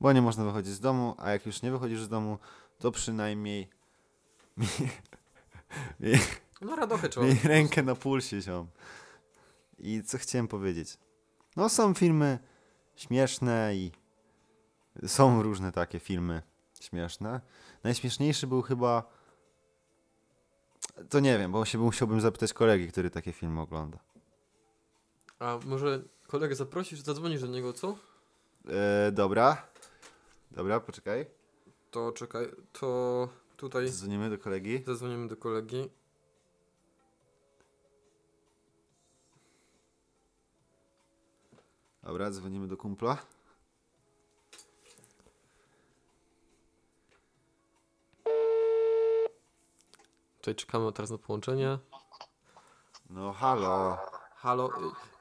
Bo 0.00 0.12
nie 0.12 0.22
można 0.22 0.44
wychodzić 0.44 0.72
z 0.72 0.80
domu, 0.80 1.14
a 1.18 1.30
jak 1.30 1.46
już 1.46 1.62
nie 1.62 1.70
wychodzisz 1.70 2.02
z 2.02 2.08
domu, 2.08 2.38
to 2.78 2.90
przynajmniej 2.90 3.68
miej, 6.00 6.18
No 6.60 6.76
radochę 6.76 7.08
trzeba. 7.08 7.26
miej 7.26 7.40
rękę 7.44 7.82
na 7.82 7.94
pulsie, 7.94 8.40
ziom. 8.40 8.66
I 9.78 10.02
co 10.02 10.18
chciałem 10.18 10.48
powiedzieć? 10.48 10.98
No 11.56 11.68
są 11.68 11.94
filmy 11.94 12.38
śmieszne 12.96 13.74
i 13.76 13.92
są 15.06 15.42
różne 15.42 15.72
takie 15.72 16.00
filmy 16.00 16.42
śmieszne. 16.80 17.40
Najśmieszniejszy 17.84 18.46
był 18.46 18.62
chyba 18.62 19.02
to 21.10 21.20
nie 21.20 21.38
wiem, 21.38 21.52
bo 21.52 21.64
się 21.64 21.78
musiałbym 21.78 22.20
zapytać 22.20 22.52
kolegi, 22.52 22.88
który 22.88 23.10
takie 23.10 23.32
filmy 23.32 23.60
ogląda. 23.60 23.98
A 25.38 25.58
może 25.66 26.02
kolegę 26.26 26.54
zaprosisz, 26.54 27.00
zadzwonisz 27.00 27.40
do 27.40 27.46
niego, 27.46 27.72
co? 27.72 27.96
E, 28.68 29.12
dobra. 29.12 29.66
Dobra, 30.50 30.80
poczekaj. 30.80 31.26
To 31.90 32.12
czekaj, 32.12 32.48
to 32.72 33.28
tutaj 33.56 33.88
Dzwonimy 33.90 34.30
do 34.30 34.38
kolegi. 34.38 34.82
zadzwonimy 34.86 35.28
do 35.28 35.36
kolegi. 35.36 35.88
Dobra, 42.02 42.30
dzwonimy 42.30 42.68
do 42.68 42.76
kumpla. 42.76 43.16
Tutaj 50.42 50.54
czekamy 50.54 50.92
teraz 50.92 51.10
na 51.10 51.18
połączenie. 51.18 51.78
No 53.10 53.32
halo. 53.32 53.98
Halo, 54.36 54.68
y, 54.68 54.70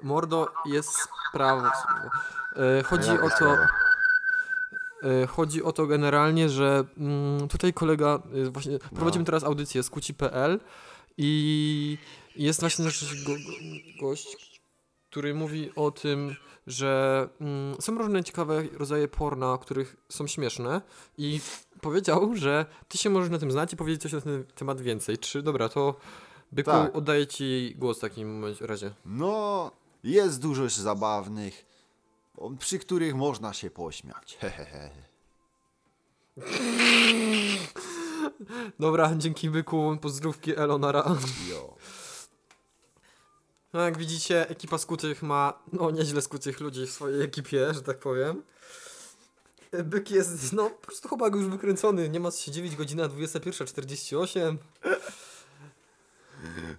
mordo, 0.03 0.47
jest 0.65 0.89
sprawa. 1.29 1.71
E, 2.79 2.83
chodzi 2.83 3.11
o 3.11 3.29
to, 3.39 3.57
e, 5.03 5.27
chodzi 5.27 5.63
o 5.63 5.71
to 5.71 5.87
generalnie, 5.87 6.49
że 6.49 6.83
mm, 6.97 7.47
tutaj 7.47 7.73
kolega, 7.73 8.19
y, 8.35 8.51
właśnie 8.51 8.79
prowadzimy 8.79 9.25
teraz 9.25 9.43
audycję 9.43 9.83
z 9.83 9.89
kuci.pl 9.89 10.59
i 11.17 11.97
jest 12.35 12.59
właśnie 12.59 12.85
nasz 12.85 13.23
go, 13.25 13.31
gość, 14.01 14.50
który 15.11 15.33
mówi 15.33 15.71
o 15.75 15.91
tym, 15.91 16.35
że 16.67 17.29
mm, 17.41 17.81
są 17.81 17.97
różne 17.97 18.23
ciekawe 18.23 18.63
rodzaje 18.73 19.07
porna, 19.07 19.57
których 19.61 19.95
są 20.09 20.27
śmieszne 20.27 20.81
i 21.17 21.39
powiedział, 21.81 22.35
że 22.35 22.65
ty 22.87 22.97
się 22.97 23.09
możesz 23.09 23.29
na 23.29 23.39
tym 23.39 23.51
znać 23.51 23.73
i 23.73 23.77
powiedzieć 23.77 24.01
coś 24.01 24.13
na 24.13 24.21
ten 24.21 24.43
temat 24.43 24.81
więcej. 24.81 25.17
Czy 25.17 25.41
dobra, 25.41 25.69
to 25.69 25.95
Byku, 26.51 26.71
Tak. 26.71 26.95
oddaję 26.95 27.27
ci 27.27 27.75
głos 27.77 27.97
w 27.97 28.01
takim 28.01 28.43
razie. 28.61 28.91
No, 29.05 29.71
jest 30.03 30.41
dużo 30.41 30.69
zabawnych, 30.69 31.65
przy 32.59 32.79
których 32.79 33.15
można 33.15 33.53
się 33.53 33.69
pośmiać. 33.69 34.37
Hehehe. 34.41 34.89
Dobra, 38.79 39.15
dzięki 39.17 39.49
byku, 39.49 39.97
pozdrówki 40.01 40.55
Elonara. 40.57 41.15
Jo. 41.49 41.75
No 43.73 43.79
jak 43.79 43.97
widzicie, 43.97 44.49
ekipa 44.49 44.77
skutych 44.77 45.23
ma, 45.23 45.59
no 45.73 45.91
nieźle 45.91 46.21
skutych 46.21 46.59
ludzi 46.59 46.87
w 46.87 46.91
swojej 46.91 47.21
ekipie, 47.21 47.73
że 47.73 47.81
tak 47.81 47.99
powiem. 47.99 48.43
Byk 49.83 50.11
jest, 50.11 50.53
no 50.53 50.69
po 50.69 50.87
prostu 50.87 51.09
chłopak 51.09 51.35
już 51.35 51.45
wykręcony, 51.45 52.09
nie 52.09 52.19
ma 52.19 52.31
co 52.31 52.41
się 52.41 52.51
dziwić, 52.51 52.75
godzina 52.75 53.09
21.48. 53.09 54.57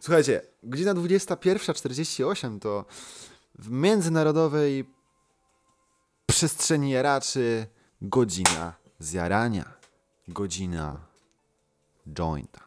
Słuchajcie, 0.01 0.43
godzina 0.63 0.95
21.48 0.95 2.59
to 2.59 2.85
w 3.55 3.71
międzynarodowej 3.71 4.85
przestrzeni 6.27 6.91
jaraczy 6.91 7.67
godzina 8.03 8.75
zjarania. 8.99 9.73
Godzina 10.29 11.01
jointa. 12.07 12.61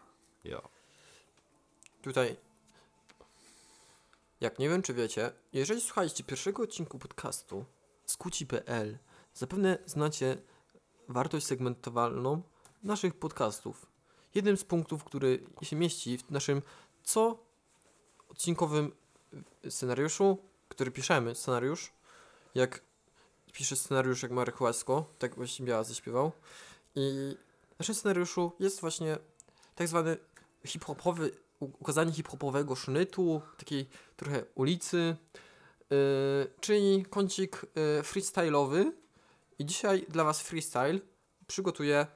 Jo. 0.44 0.62
Tutaj, 2.02 2.36
jak 4.42 4.60
nie 4.60 4.70
wiem 4.70 4.82
czy 4.82 4.94
wiecie, 4.94 5.32
jeżeli 5.54 5.82
słuchaliście 5.82 6.24
pierwszego 6.24 6.64
odcinku 6.64 7.00
podcastu 7.00 7.66
skuci.pl, 8.06 8.98
zapewne 9.34 9.78
znacie 9.86 10.38
wartość 11.08 11.46
segmentowalną 11.46 12.42
naszych 12.84 13.14
podcastów. 13.14 13.86
Jednym 14.36 14.58
z 14.58 14.64
punktów, 14.64 15.04
który 15.04 15.44
się 15.62 15.76
mieści 15.76 16.18
w 16.18 16.32
naszym 16.32 16.62
co 17.04 17.46
odcinkowym 18.30 18.92
scenariuszu, 19.70 20.38
który 20.70 20.92
piszemy, 20.92 21.36
scenariusz, 21.36 21.92
jak 22.56 22.82
pisze 23.54 23.76
scenariusz 23.76 24.24
jak 24.24 24.32
Marek 24.32 24.62
Łasko, 24.62 25.06
tak 25.20 25.36
właśnie 25.36 25.66
Biała 25.66 25.84
zaśpiewał. 25.84 26.32
I 26.96 27.36
w 27.76 27.80
naszym 27.80 27.96
scenariuszu 27.96 28.52
jest 28.60 28.82
właśnie 28.82 29.18
tak 29.76 29.88
zwany 29.88 30.18
hip-hopowy, 30.66 31.32
ukazanie 31.60 32.12
hip-hopowego 32.12 32.76
sznytu, 32.76 33.42
takiej 33.58 33.90
trochę 34.16 34.46
ulicy, 34.56 35.16
yy, 35.90 35.98
czyli 36.62 37.06
kącik 37.06 37.66
yy, 37.76 38.02
freestyle'owy. 38.02 38.92
I 39.60 39.66
dzisiaj 39.66 40.06
dla 40.10 40.24
Was 40.24 40.42
freestyle 40.42 41.00
przygotuje 41.48 42.08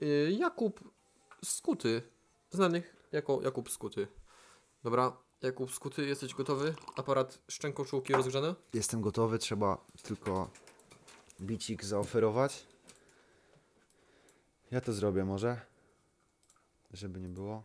yy, 0.00 0.32
Jakub 0.32 0.80
Skuty, 1.44 2.02
znanych 2.50 2.96
jako 3.12 3.42
Jakub 3.42 3.70
Skuty. 3.70 4.08
Dobra, 4.84 5.16
Jakub 5.42 5.72
Skuty, 5.72 6.06
jesteś 6.06 6.34
gotowy? 6.34 6.74
Aparat 6.96 7.38
szczękoczułki 7.48 8.12
rozgrzany? 8.12 8.54
Jestem 8.74 9.00
gotowy, 9.00 9.38
trzeba 9.38 9.84
tylko 10.02 10.50
bicik 11.40 11.84
zaoferować. 11.84 12.66
Ja 14.70 14.80
to 14.80 14.92
zrobię 14.92 15.24
może, 15.24 15.60
żeby 16.96 17.20
nie 17.20 17.28
było. 17.28 17.62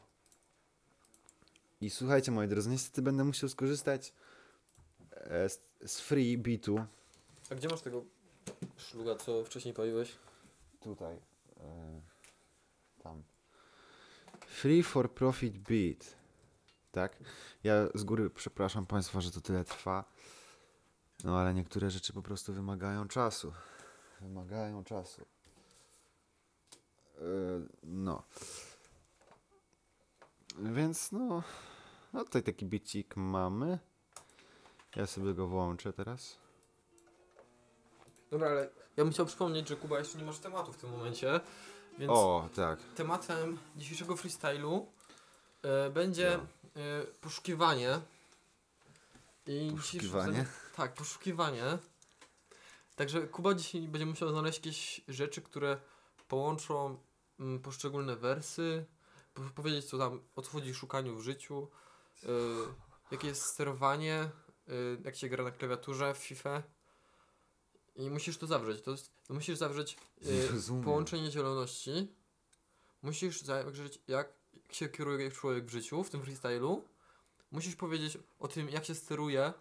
I 1.81 1.89
słuchajcie 1.89 2.31
moi 2.31 2.47
drodzy, 2.47 2.69
niestety 2.69 3.01
będę 3.01 3.23
musiał 3.23 3.49
skorzystać 3.49 4.13
e, 5.11 5.49
z, 5.49 5.59
z 5.85 5.99
free 5.99 6.37
beatu. 6.37 6.85
A 7.51 7.55
gdzie 7.55 7.67
masz 7.67 7.81
tego 7.81 8.05
szluga, 8.77 9.15
co 9.15 9.43
wcześniej 9.43 9.73
paliłeś? 9.73 10.15
Tutaj. 10.79 11.15
E, 11.59 12.01
tam. 13.03 13.23
Free 14.47 14.83
for 14.83 15.13
profit 15.13 15.57
beat. 15.57 16.15
Tak? 16.91 17.17
Ja 17.63 17.73
z 17.95 18.03
góry 18.03 18.29
przepraszam 18.29 18.85
Państwa, 18.85 19.21
że 19.21 19.31
to 19.31 19.41
tyle 19.41 19.63
trwa. 19.63 20.03
No 21.23 21.39
ale 21.39 21.53
niektóre 21.53 21.89
rzeczy 21.89 22.13
po 22.13 22.21
prostu 22.21 22.53
wymagają 22.53 23.07
czasu. 23.07 23.53
Wymagają 24.21 24.83
czasu. 24.83 25.25
E, 27.17 27.21
no. 27.83 28.23
Więc 30.57 31.11
no. 31.11 31.43
No 32.13 32.23
tutaj 32.23 32.43
taki 32.43 32.65
bicik 32.65 33.15
mamy. 33.17 33.79
Ja 34.95 35.07
sobie 35.07 35.33
go 35.33 35.47
włączę 35.47 35.93
teraz. 35.93 36.37
Dobra, 38.31 38.49
ale 38.49 38.69
ja 38.97 39.03
bym 39.03 39.13
chciał 39.13 39.25
przypomnieć, 39.25 39.67
że 39.67 39.75
Kuba 39.75 39.99
jeszcze 39.99 40.17
nie 40.17 40.23
masz 40.23 40.39
tematu 40.39 40.73
w 40.73 40.77
tym 40.77 40.89
momencie, 40.91 41.39
więc 41.99 42.11
O, 42.11 42.49
tak. 42.55 42.79
tematem 42.95 43.57
dzisiejszego 43.75 44.15
freestylu 44.17 44.87
e, 45.61 45.89
będzie 45.89 46.39
No. 46.75 46.81
e, 46.81 47.03
poszukiwanie. 47.21 47.99
I 49.47 49.71
Poszukiwanie? 49.75 50.45
Tak, 50.75 50.93
poszukiwanie. 50.93 51.63
Także 52.95 53.21
Kuba 53.27 53.53
dzisiaj 53.53 53.81
będzie 53.81 54.05
musiał 54.05 54.29
znaleźć 54.29 54.57
jakieś 54.57 55.01
rzeczy, 55.07 55.41
które 55.41 55.77
połączą 56.27 56.97
mm, 57.39 57.59
poszczególne 57.59 58.15
wersy, 58.15 58.85
powiedzieć 59.55 59.85
co 59.85 59.97
tam, 59.97 60.21
o 60.35 60.41
co 60.41 60.51
chodzi 60.51 60.73
w 60.73 60.77
szukaniu 60.77 61.15
w 61.15 61.21
życiu, 61.21 61.67
e, 62.23 62.27
jakie 63.11 63.27
jest 63.27 63.41
sterowanie, 63.41 64.15
e, 64.15 64.31
jak 65.03 65.15
się 65.15 65.29
gra 65.29 65.43
na 65.43 65.51
klawiaturze 65.51 66.13
w 66.13 66.17
FIFA. 66.17 66.63
I 67.95 68.09
musisz 68.09 68.37
to 68.37 68.47
zawrzeć. 68.47 68.81
To 68.81 68.91
jest, 68.91 69.11
to 69.27 69.33
musisz 69.33 69.57
zawrzeć 69.57 69.97
rozumiem. 70.51 70.83
połączenie 70.83 71.31
zieloności. 71.31 72.15
Musisz 73.01 73.41
zawrzeć, 73.41 73.99
jak 74.07 74.33
się 74.71 74.89
kieruje 74.89 75.31
człowiek 75.31 75.65
w 75.65 75.69
życiu, 75.69 76.03
w 76.03 76.09
tym 76.09 76.23
freestylu. 76.23 76.85
Musisz 77.51 77.75
powiedzieć 77.75 78.17
o 78.39 78.47
tym, 78.47 78.69
jak 78.69 78.85
się 78.85 78.95
steruje 78.95 79.53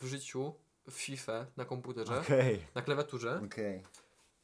w 0.00 0.06
życiu 0.06 0.54
w 0.90 0.92
FIFA 0.92 1.46
na 1.56 1.64
komputerze, 1.64 2.20
Okej. 2.20 2.66
na 2.74 2.82
klawiaturze. 2.82 3.40
Okej. 3.46 3.82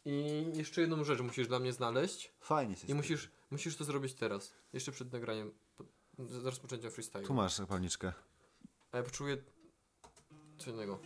I 0.04 0.44
jeszcze 0.54 0.80
jedną 0.80 1.04
rzecz 1.04 1.20
musisz 1.20 1.48
dla 1.48 1.58
mnie 1.58 1.72
znaleźć. 1.72 2.32
Fajnie 2.40 2.76
się 2.76 2.86
I 2.86 2.94
musisz, 2.94 3.30
musisz 3.50 3.76
to 3.76 3.84
zrobić 3.84 4.14
teraz. 4.14 4.54
Jeszcze 4.72 4.92
przed 4.92 5.12
nagraniem. 5.12 5.52
Z 6.18 6.44
rozpoczęciem 6.44 6.90
freestylu. 6.90 7.26
Tu 7.26 7.34
masz 7.34 7.54
zapalniczkę. 7.54 8.12
A 8.92 8.96
ja 8.96 9.02
poczuję 9.02 9.36
co 10.58 10.70
innego. 10.70 10.98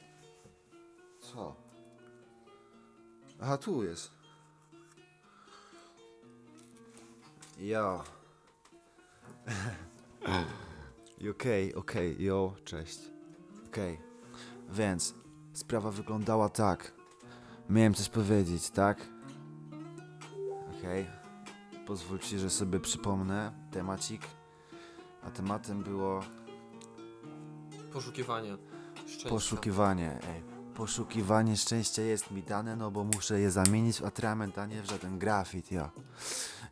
Co? 1.21 1.57
Aha, 3.41 3.59
tu 3.59 3.85
jest. 3.85 4.11
Ja. 7.59 8.05
Okej, 11.31 11.75
okej, 11.75 12.25
jo, 12.25 12.55
cześć. 12.65 12.99
Okej, 13.67 14.00
więc 14.69 15.15
sprawa 15.53 15.91
wyglądała 15.91 16.49
tak. 16.49 16.96
Miałem 17.70 17.94
coś 17.94 18.08
powiedzieć, 18.08 18.70
tak? 18.70 18.99
Okej. 20.78 21.06
Pozwólcie, 21.87 22.38
że 22.38 22.50
sobie 22.50 22.80
przypomnę 22.80 23.52
temacik. 23.70 24.23
A 25.23 25.30
tematem 25.30 25.82
było 25.82 26.23
Poszukiwanie 27.92 28.56
szczęścia. 29.06 29.28
Poszukiwanie, 29.28 30.11
ej. 30.11 30.42
Poszukiwanie 30.75 31.56
szczęścia 31.56 32.02
jest 32.02 32.30
mi 32.30 32.42
dane, 32.42 32.76
no 32.76 32.90
bo 32.90 33.04
muszę 33.04 33.40
je 33.40 33.50
zamienić 33.50 34.00
w 34.00 34.04
atrament, 34.04 34.58
a 34.58 34.66
nie 34.66 34.82
w 34.82 34.87
żaden 34.90 35.18
grafit, 35.18 35.73
ja. 35.73 35.90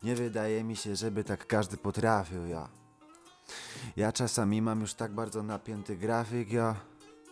Nie 0.03 0.15
wydaje 0.15 0.63
mi 0.63 0.75
się, 0.75 0.95
żeby 0.95 1.23
tak 1.23 1.47
każdy 1.47 1.77
potrafił, 1.77 2.45
ja. 2.47 2.69
Ja 3.95 4.11
czasami 4.11 4.61
mam 4.61 4.81
już 4.81 4.93
tak 4.93 5.13
bardzo 5.13 5.43
napięty 5.43 5.95
grafik, 5.97 6.51
ja, 6.51 6.75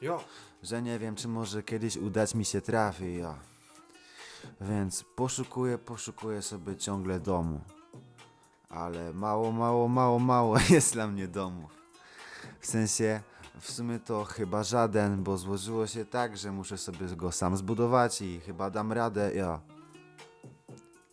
Jo. 0.01 0.23
że 0.63 0.81
nie 0.81 0.99
wiem, 0.99 1.15
czy 1.15 1.27
może 1.27 1.63
kiedyś 1.63 1.97
udać 1.97 2.35
mi 2.35 2.45
się 2.45 2.61
trafi, 2.61 3.17
ja. 3.17 3.35
Więc 4.61 5.03
poszukuję, 5.03 5.77
poszukuję 5.77 6.41
sobie 6.41 6.75
ciągle 6.75 7.19
domu. 7.19 7.61
Ale 8.69 9.13
mało, 9.13 9.51
mało, 9.51 9.87
mało, 9.87 10.19
mało 10.19 10.57
jest 10.69 10.93
dla 10.93 11.07
mnie 11.07 11.27
domów. 11.27 11.71
W 12.59 12.67
sensie, 12.67 13.21
w 13.59 13.71
sumie 13.71 13.99
to 13.99 14.23
chyba 14.23 14.63
żaden, 14.63 15.23
bo 15.23 15.37
złożyło 15.37 15.87
się 15.87 16.05
tak, 16.05 16.37
że 16.37 16.51
muszę 16.51 16.77
sobie 16.77 17.07
go 17.15 17.31
sam 17.31 17.57
zbudować 17.57 18.21
i 18.21 18.39
chyba 18.39 18.69
dam 18.69 18.91
radę, 18.91 19.31
ja. 19.35 19.59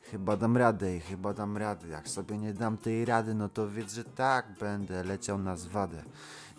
Chyba 0.03 0.37
dam 0.37 0.57
radę 0.57 0.97
i 0.97 1.01
chyba 1.01 1.35
dam 1.35 1.57
radę. 1.57 1.89
Jak 1.89 2.09
sobie 2.09 2.39
nie 2.39 2.55
dam 2.55 2.77
tej 2.77 3.05
rady, 3.05 3.35
no 3.35 3.49
to 3.49 3.69
wiedz, 3.69 3.93
że 3.93 4.05
tak 4.05 4.47
będę 4.61 5.05
leciał 5.05 5.39
na 5.39 5.57
zwadę. 5.57 6.03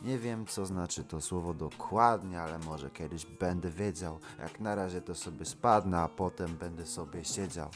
Nie 0.02 0.20
wiem, 0.20 0.46
co 0.46 0.66
znaczy 0.66 1.04
to 1.04 1.22
słowo 1.22 1.54
dokładnie, 1.54 2.42
ale 2.42 2.60
może 2.60 2.90
kiedyś 2.90 3.26
będę 3.26 3.70
wiedział. 3.70 4.20
Jak 4.40 4.60
na 4.60 4.76
razie 4.76 5.02
to 5.02 5.16
sobie 5.16 5.46
spadnę, 5.46 6.00
a 6.00 6.08
potem 6.08 6.58
będę 6.58 6.86
sobie 6.86 7.26
siedział. 7.26 7.70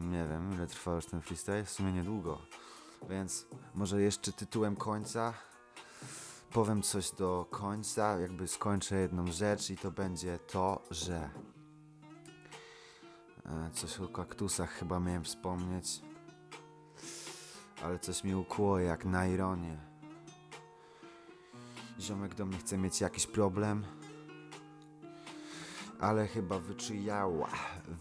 Nie 0.00 0.24
wiem, 0.24 0.52
ile 0.54 0.66
trwa 0.66 0.94
już 0.94 1.06
ten 1.06 1.20
freestyle? 1.20 1.64
W 1.64 1.70
sumie 1.70 1.92
niedługo. 1.92 2.38
Więc 3.08 3.46
może 3.74 4.02
jeszcze 4.02 4.32
tytułem 4.32 4.76
końca 4.76 5.32
powiem 6.56 6.82
coś 6.82 7.10
do 7.10 7.46
końca, 7.50 8.18
jakby 8.18 8.48
skończę 8.48 8.96
jedną 8.96 9.32
rzecz 9.32 9.70
i 9.70 9.76
to 9.76 9.90
będzie 9.90 10.38
to, 10.38 10.82
że 10.90 11.30
e, 13.46 13.70
coś 13.72 14.00
o 14.00 14.08
kaktusach 14.08 14.70
chyba 14.70 15.00
miałem 15.00 15.24
wspomnieć, 15.24 16.02
ale 17.82 17.98
coś 17.98 18.24
mi 18.24 18.34
ukło 18.34 18.78
jak 18.78 19.04
na 19.04 19.26
ironię. 19.26 19.78
Ziomek 22.00 22.34
do 22.34 22.46
mnie 22.46 22.58
chce 22.58 22.78
mieć 22.78 23.00
jakiś 23.00 23.26
problem, 23.26 23.84
ale 26.00 26.26
chyba 26.26 26.58
wyczujała, 26.58 27.48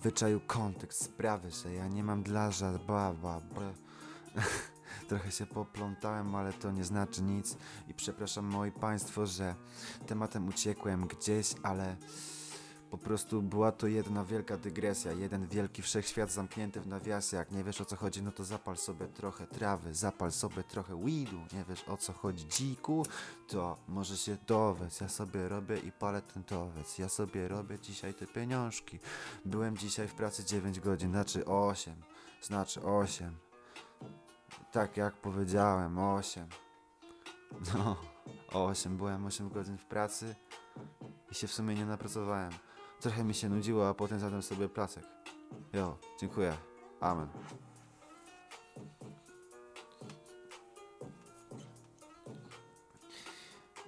wyczaił 0.04 0.40
kontekst 0.48 1.04
sprawy, 1.04 1.52
że 1.52 1.74
ja 1.74 1.88
nie 1.88 2.04
mam 2.04 2.24
dla 2.24 2.52
żabawa. 2.52 3.42
Trochę 5.10 5.32
się 5.32 5.46
poplątałem, 5.46 6.36
ale 6.36 6.54
to 6.54 6.72
nie 6.72 6.84
znaczy 6.84 7.22
nic 7.24 7.58
i 7.88 7.94
przepraszam 7.94 8.46
moi 8.46 8.72
państwo, 8.72 9.26
że 9.26 9.56
tematem 10.08 10.48
uciekłem 10.48 11.08
gdzieś, 11.08 11.56
ale 11.64 11.98
po 12.92 12.98
prostu 12.98 13.42
była 13.42 13.72
to 13.72 13.88
jedna 13.88 14.26
wielka 14.26 14.58
dygresja, 14.58 15.12
jeden 15.12 15.48
wielki 15.48 15.82
wszechświat 15.82 16.32
zamknięty 16.32 16.82
w 16.82 16.88
nawiasie. 16.88 17.38
Jak 17.38 17.52
nie 17.52 17.64
wiesz 17.64 17.82
o 17.82 17.86
co 17.86 17.96
chodzi, 17.96 18.24
no 18.24 18.32
to 18.32 18.44
zapal 18.44 18.78
sobie 18.78 19.08
trochę 19.08 19.48
trawy, 19.48 19.94
zapal 19.94 20.32
sobie 20.32 20.64
trochę 20.64 20.96
weedu. 20.96 21.40
Nie 21.54 21.66
wiesz 21.70 21.84
o 21.88 21.98
co 21.98 22.14
chodzi 22.14 22.48
dziku, 22.48 23.06
to 23.48 23.78
może 23.88 24.18
się 24.18 24.38
dowiedz. 24.48 25.02
Ja 25.02 25.10
sobie 25.10 25.50
robię 25.50 25.78
i 25.78 25.92
palę 25.92 26.22
ten 26.22 26.44
towiec. 26.44 26.98
Ja 26.98 27.10
sobie 27.10 27.48
robię 27.48 27.80
dzisiaj 27.80 28.14
te 28.14 28.28
pieniążki. 28.28 29.00
Byłem 29.46 29.78
dzisiaj 29.78 30.08
w 30.08 30.14
pracy 30.14 30.46
9 30.46 30.80
godzin, 30.80 31.10
znaczy 31.10 31.46
8. 31.46 31.96
Znaczy 32.42 32.84
8. 32.84 33.38
Tak 34.72 34.98
jak 34.98 35.14
powiedziałem, 35.14 36.00
8. 36.00 36.48
No, 37.74 37.96
8. 38.54 38.98
Byłem 38.98 39.26
8 39.26 39.50
godzin 39.50 39.78
w 39.78 39.86
pracy 39.86 40.36
i 41.32 41.36
się 41.36 41.48
w 41.48 41.54
sumie 41.54 41.76
nie 41.76 41.86
napracowałem. 41.86 42.52
Trochę 43.06 43.24
mi 43.24 43.34
się 43.34 43.50
nudziło, 43.50 43.90
a 43.90 43.94
potem 43.94 44.20
zadam 44.20 44.42
sobie 44.42 44.70
placek. 44.70 45.04
Jo, 45.74 45.98
dziękuję. 46.20 46.58
Amen. 47.00 47.28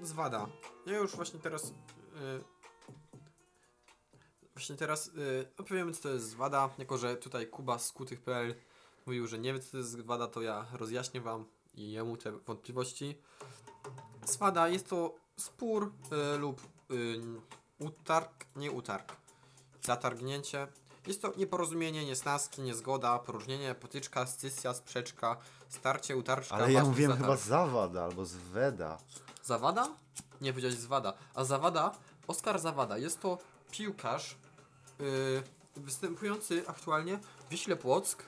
Zwada. 0.02 0.48
Ja 0.86 0.98
już 0.98 1.16
właśnie 1.16 1.40
teraz. 1.40 1.70
Yy, 1.70 2.44
właśnie 4.56 4.76
teraz 4.76 5.12
yy, 5.14 5.48
opowiemy, 5.58 5.92
co 5.92 6.02
to 6.02 6.10
jest 6.10 6.30
zwada. 6.30 6.70
Jako, 6.78 6.98
że 6.98 7.16
tutaj 7.16 7.48
Kuba 7.48 7.80
z 7.80 7.92
kutych.pl 7.92 8.56
mówił, 9.06 9.28
że 9.28 9.40
nie 9.40 9.54
wie, 9.54 9.60
co 9.60 9.72
to 9.72 9.78
jest 9.78 9.90
zwada, 9.90 10.28
to 10.28 10.42
ja 10.42 10.66
rozjaśnię 10.74 11.22
Wam 11.22 11.46
i 11.74 11.92
jemu 11.92 12.18
te 12.18 12.32
wątpliwości. 12.32 13.18
Zwada 14.26 14.68
jest 14.68 14.90
to 14.90 15.16
spór 15.38 15.92
yy, 16.12 16.38
lub 16.38 16.62
yy, 16.90 17.22
utarg, 17.80 18.46
nie 18.56 18.72
utarg, 18.72 19.16
zatargnięcie. 19.82 20.68
Jest 21.08 21.22
to 21.22 21.34
nieporozumienie, 21.38 22.06
niesnaski, 22.06 22.62
niezgoda, 22.62 23.20
poróżnienie, 23.20 23.76
potyczka, 23.76 24.26
scysja, 24.26 24.74
sprzeczka, 24.74 25.38
starcie, 25.70 26.18
utarczka. 26.18 26.56
Ale 26.56 26.72
ja 26.72 26.84
mówiłem 26.84 27.12
zatarg. 27.12 27.26
chyba 27.26 27.38
zawada 27.38 28.04
albo 28.04 28.26
zweda. 28.26 28.98
Zawada? 29.44 29.88
Nie 30.42 30.52
powiedziałeś 30.52 30.78
Zwada. 30.78 31.14
A 31.34 31.44
Zawada, 31.44 31.92
Oskar 32.28 32.60
Zawada, 32.60 32.98
jest 32.98 33.22
to 33.22 33.38
piłkarz 33.72 34.36
yy, 35.00 35.44
występujący 35.76 36.64
aktualnie 36.68 37.18
w 37.18 37.50
Wiśle 37.50 37.76
Płock, 37.76 38.24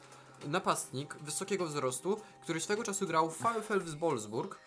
napastnik 0.45 1.15
wysokiego 1.15 1.65
wzrostu, 1.65 2.21
który 2.43 2.61
swego 2.61 2.83
czasu 2.83 3.07
grał 3.07 3.29
w 3.29 3.37
VfL 3.37 3.97
Wolfsburg, 3.97 4.59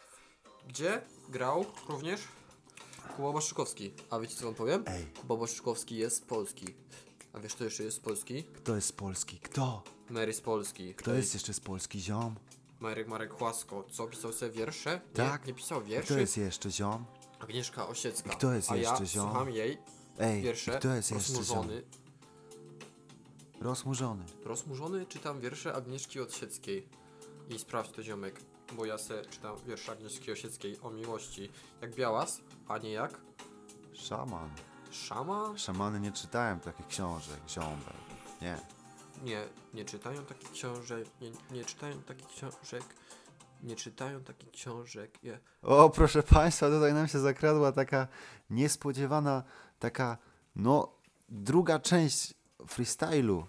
gdzie 0.68 1.02
grał 1.28 1.64
również 1.88 2.20
Kuba 3.16 3.33
Błaszczykowski. 3.33 3.92
A 4.11 4.18
wiecie 4.18 4.35
co 4.37 4.44
wam 4.44 4.55
powiem? 4.55 4.85
Ej. 4.87 5.07
Kuba 5.20 5.37
Błaszczykowski 5.37 5.96
jest 5.96 6.16
z 6.16 6.20
Polski. 6.20 6.66
A 7.33 7.40
wiesz 7.40 7.55
kto 7.55 7.64
jeszcze 7.64 7.83
jest 7.85 7.96
z 7.96 8.01
Polski? 8.01 8.44
Kto 8.44 8.75
jest 8.75 8.88
z 8.88 8.92
Polski? 8.92 9.38
Kto? 9.38 9.83
Mary 10.11 10.33
z 10.35 10.40
Polski. 10.40 10.94
Kto 10.94 11.14
jest 11.14 11.35
jeszcze 11.35 11.55
z 11.55 11.61
Polski 11.61 12.01
ziom? 12.01 12.35
Marek 12.81 13.09
Marek 13.09 13.33
Chłasko. 13.33 13.85
Co, 13.92 14.07
pisał 14.07 14.33
sobie 14.33 14.51
wiersze? 14.53 15.01
Tak. 15.14 15.46
Nie, 15.46 15.55
pisał 15.55 15.83
wierszy. 15.85 16.12
Kto 16.12 16.20
jest 16.20 16.37
jeszcze 16.37 16.70
ziom? 16.70 17.05
Agnieszka 17.40 17.88
Osiecka. 17.88 18.31
Kto 18.31 18.53
jest 18.53 18.70
A 18.70 18.77
ja 18.77 18.90
jeszcze 18.90 19.07
ziom? 19.07 19.29
słucham 19.31 19.51
jej 19.51 19.79
Ej, 20.18 20.42
wiersze. 20.42 20.79
kto 20.79 20.94
jest 20.94 21.11
jeszcze 21.11 21.33
ziom? 21.33 21.38
rozmurzony. 21.38 21.83
Rozmurzony. 23.61 24.25
Rozmurzony 24.44 25.07
czytam 25.07 25.40
wiersze 25.40 25.75
Agnieszki 25.75 26.20
Osieckiej. 26.20 26.87
I 27.51 27.59
sprawdź 27.59 27.90
to 27.90 28.03
ziomek, 28.03 28.40
bo 28.76 28.87
ja 28.87 28.98
se 28.98 29.24
czytam 29.24 29.56
wiersze 29.66 29.92
Agnieszki 29.92 30.32
Osieckiej 30.32 30.78
o 30.82 30.90
miłości. 30.90 31.50
Jak 31.80 31.94
Białas, 31.94 32.40
a 32.68 32.78
nie 32.78 32.92
jak 32.92 33.20
Szaman. 33.92 34.50
Szama? 34.90 35.52
Szamany 35.56 36.00
nie 36.00 36.12
czytałem 36.12 36.61
takich 36.61 36.87
książek, 36.87 37.40
ziombel. 37.48 37.94
Nie. 38.42 38.56
Nie, 39.22 39.44
nie 39.74 39.85
czytają 39.85 40.24
takich 40.24 40.52
książek, 40.52 41.08
nie, 41.20 41.30
nie 41.50 41.64
czytają 41.64 42.02
takich 42.02 42.26
książek, 42.26 42.85
nie 43.62 43.76
czytają 43.76 44.24
takich 44.24 44.50
książek, 44.50 45.22
nie. 45.22 45.38
O, 45.62 45.90
proszę 45.90 46.22
Państwa, 46.22 46.68
tutaj 46.68 46.94
nam 46.94 47.08
się 47.08 47.18
zakradła 47.18 47.72
taka 47.72 48.08
niespodziewana, 48.50 49.42
taka, 49.78 50.18
no, 50.56 50.92
druga 51.28 51.78
część 51.78 52.35
freestylu. 52.66 53.46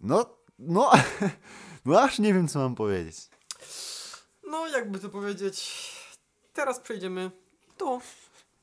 No, 0.00 0.26
no, 0.58 0.90
no 1.84 2.00
aż 2.00 2.18
nie 2.18 2.34
wiem, 2.34 2.48
co 2.48 2.58
mam 2.58 2.74
powiedzieć. 2.74 3.31
No, 4.52 4.66
jakby 4.68 4.98
to 4.98 5.08
powiedzieć, 5.08 5.70
teraz 6.52 6.80
przejdziemy 6.80 7.30
do. 7.78 8.00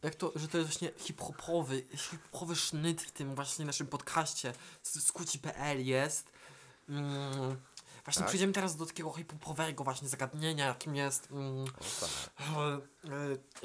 Jak 0.04 0.16
to, 0.16 0.32
że 0.36 0.48
to 0.48 0.58
jest 0.58 0.70
właśnie 0.70 0.92
hip-hopowy, 0.98 1.86
hip-hopowy 1.98 2.56
sznyt 2.56 3.02
w 3.02 3.12
tym 3.12 3.36
właśnie 3.36 3.66
naszym 3.66 3.88
podcaście 3.88 4.54
z 4.84 5.04
Skuci.pl 5.04 5.86
jest. 5.86 6.32
Mm, 6.90 7.58
właśnie 8.06 8.20
Tak? 8.20 8.28
przejdziemy 8.28 8.54
teraz 8.54 8.76
do 8.76 8.86
takiego 8.86 9.14
hip-hopowego 9.14 9.84
właśnie 9.84 10.10
zagadnienia, 10.10 10.66
jakim 10.68 10.96
jest 10.96 11.32
mm, 11.32 11.66
e, 12.40 12.74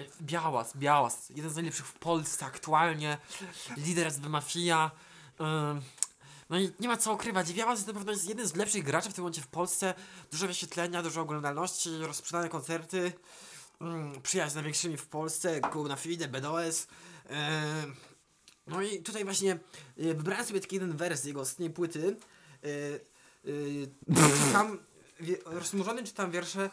e, 0.00 0.04
Białas, 0.22 0.76
Białas, 0.76 1.30
jeden 1.30 1.50
z 1.50 1.54
najlepszych 1.54 1.86
w 1.86 1.98
Polsce 1.98 2.46
aktualnie, 2.46 3.18
lider 3.76 4.06
SB 4.06 4.28
Mafia. 4.28 4.90
E, 5.40 5.80
no 6.54 6.60
i 6.60 6.72
nie 6.80 6.88
ma 6.88 6.96
co 6.96 7.12
ukrywać, 7.12 7.52
Białas 7.52 7.78
jest 7.78 7.86
na 7.86 7.94
pewno 7.94 8.12
jest 8.12 8.28
jeden 8.28 8.48
z 8.48 8.56
lepszych 8.56 8.84
graczy 8.84 9.10
w 9.10 9.14
tym 9.14 9.22
momencie 9.22 9.42
w 9.42 9.46
Polsce. 9.46 9.94
Dużo 10.30 10.46
wyświetlenia, 10.46 11.02
dużo 11.02 11.20
oglądalności, 11.20 11.90
rozsprzedane 11.98 12.48
koncerty. 12.48 13.12
Mm, 13.80 14.22
przyjaźń 14.22 14.52
z 14.52 14.54
największymi 14.54 14.96
w 14.96 15.06
Polsce, 15.06 15.60
Kół 15.60 15.88
na 15.88 15.96
Fide, 15.96 16.28
BDOS. 16.28 16.86
E, 17.30 17.62
no 18.66 18.82
i 18.82 19.02
tutaj 19.02 19.24
właśnie 19.24 19.52
e, 19.52 19.58
wybrałem 19.96 20.46
sobie 20.46 20.60
taki 20.60 20.76
jeden 20.76 20.96
wers 20.96 21.20
z 21.20 21.24
jego 21.24 21.40
ostatniej 21.40 21.70
płyty. 21.70 22.16
E, 22.64 22.68
e, 22.68 24.52
tam 24.52 24.78
wie, 25.20 25.36
rozmurzony 25.44 26.04
czytam 26.04 26.30
wiersze 26.30 26.70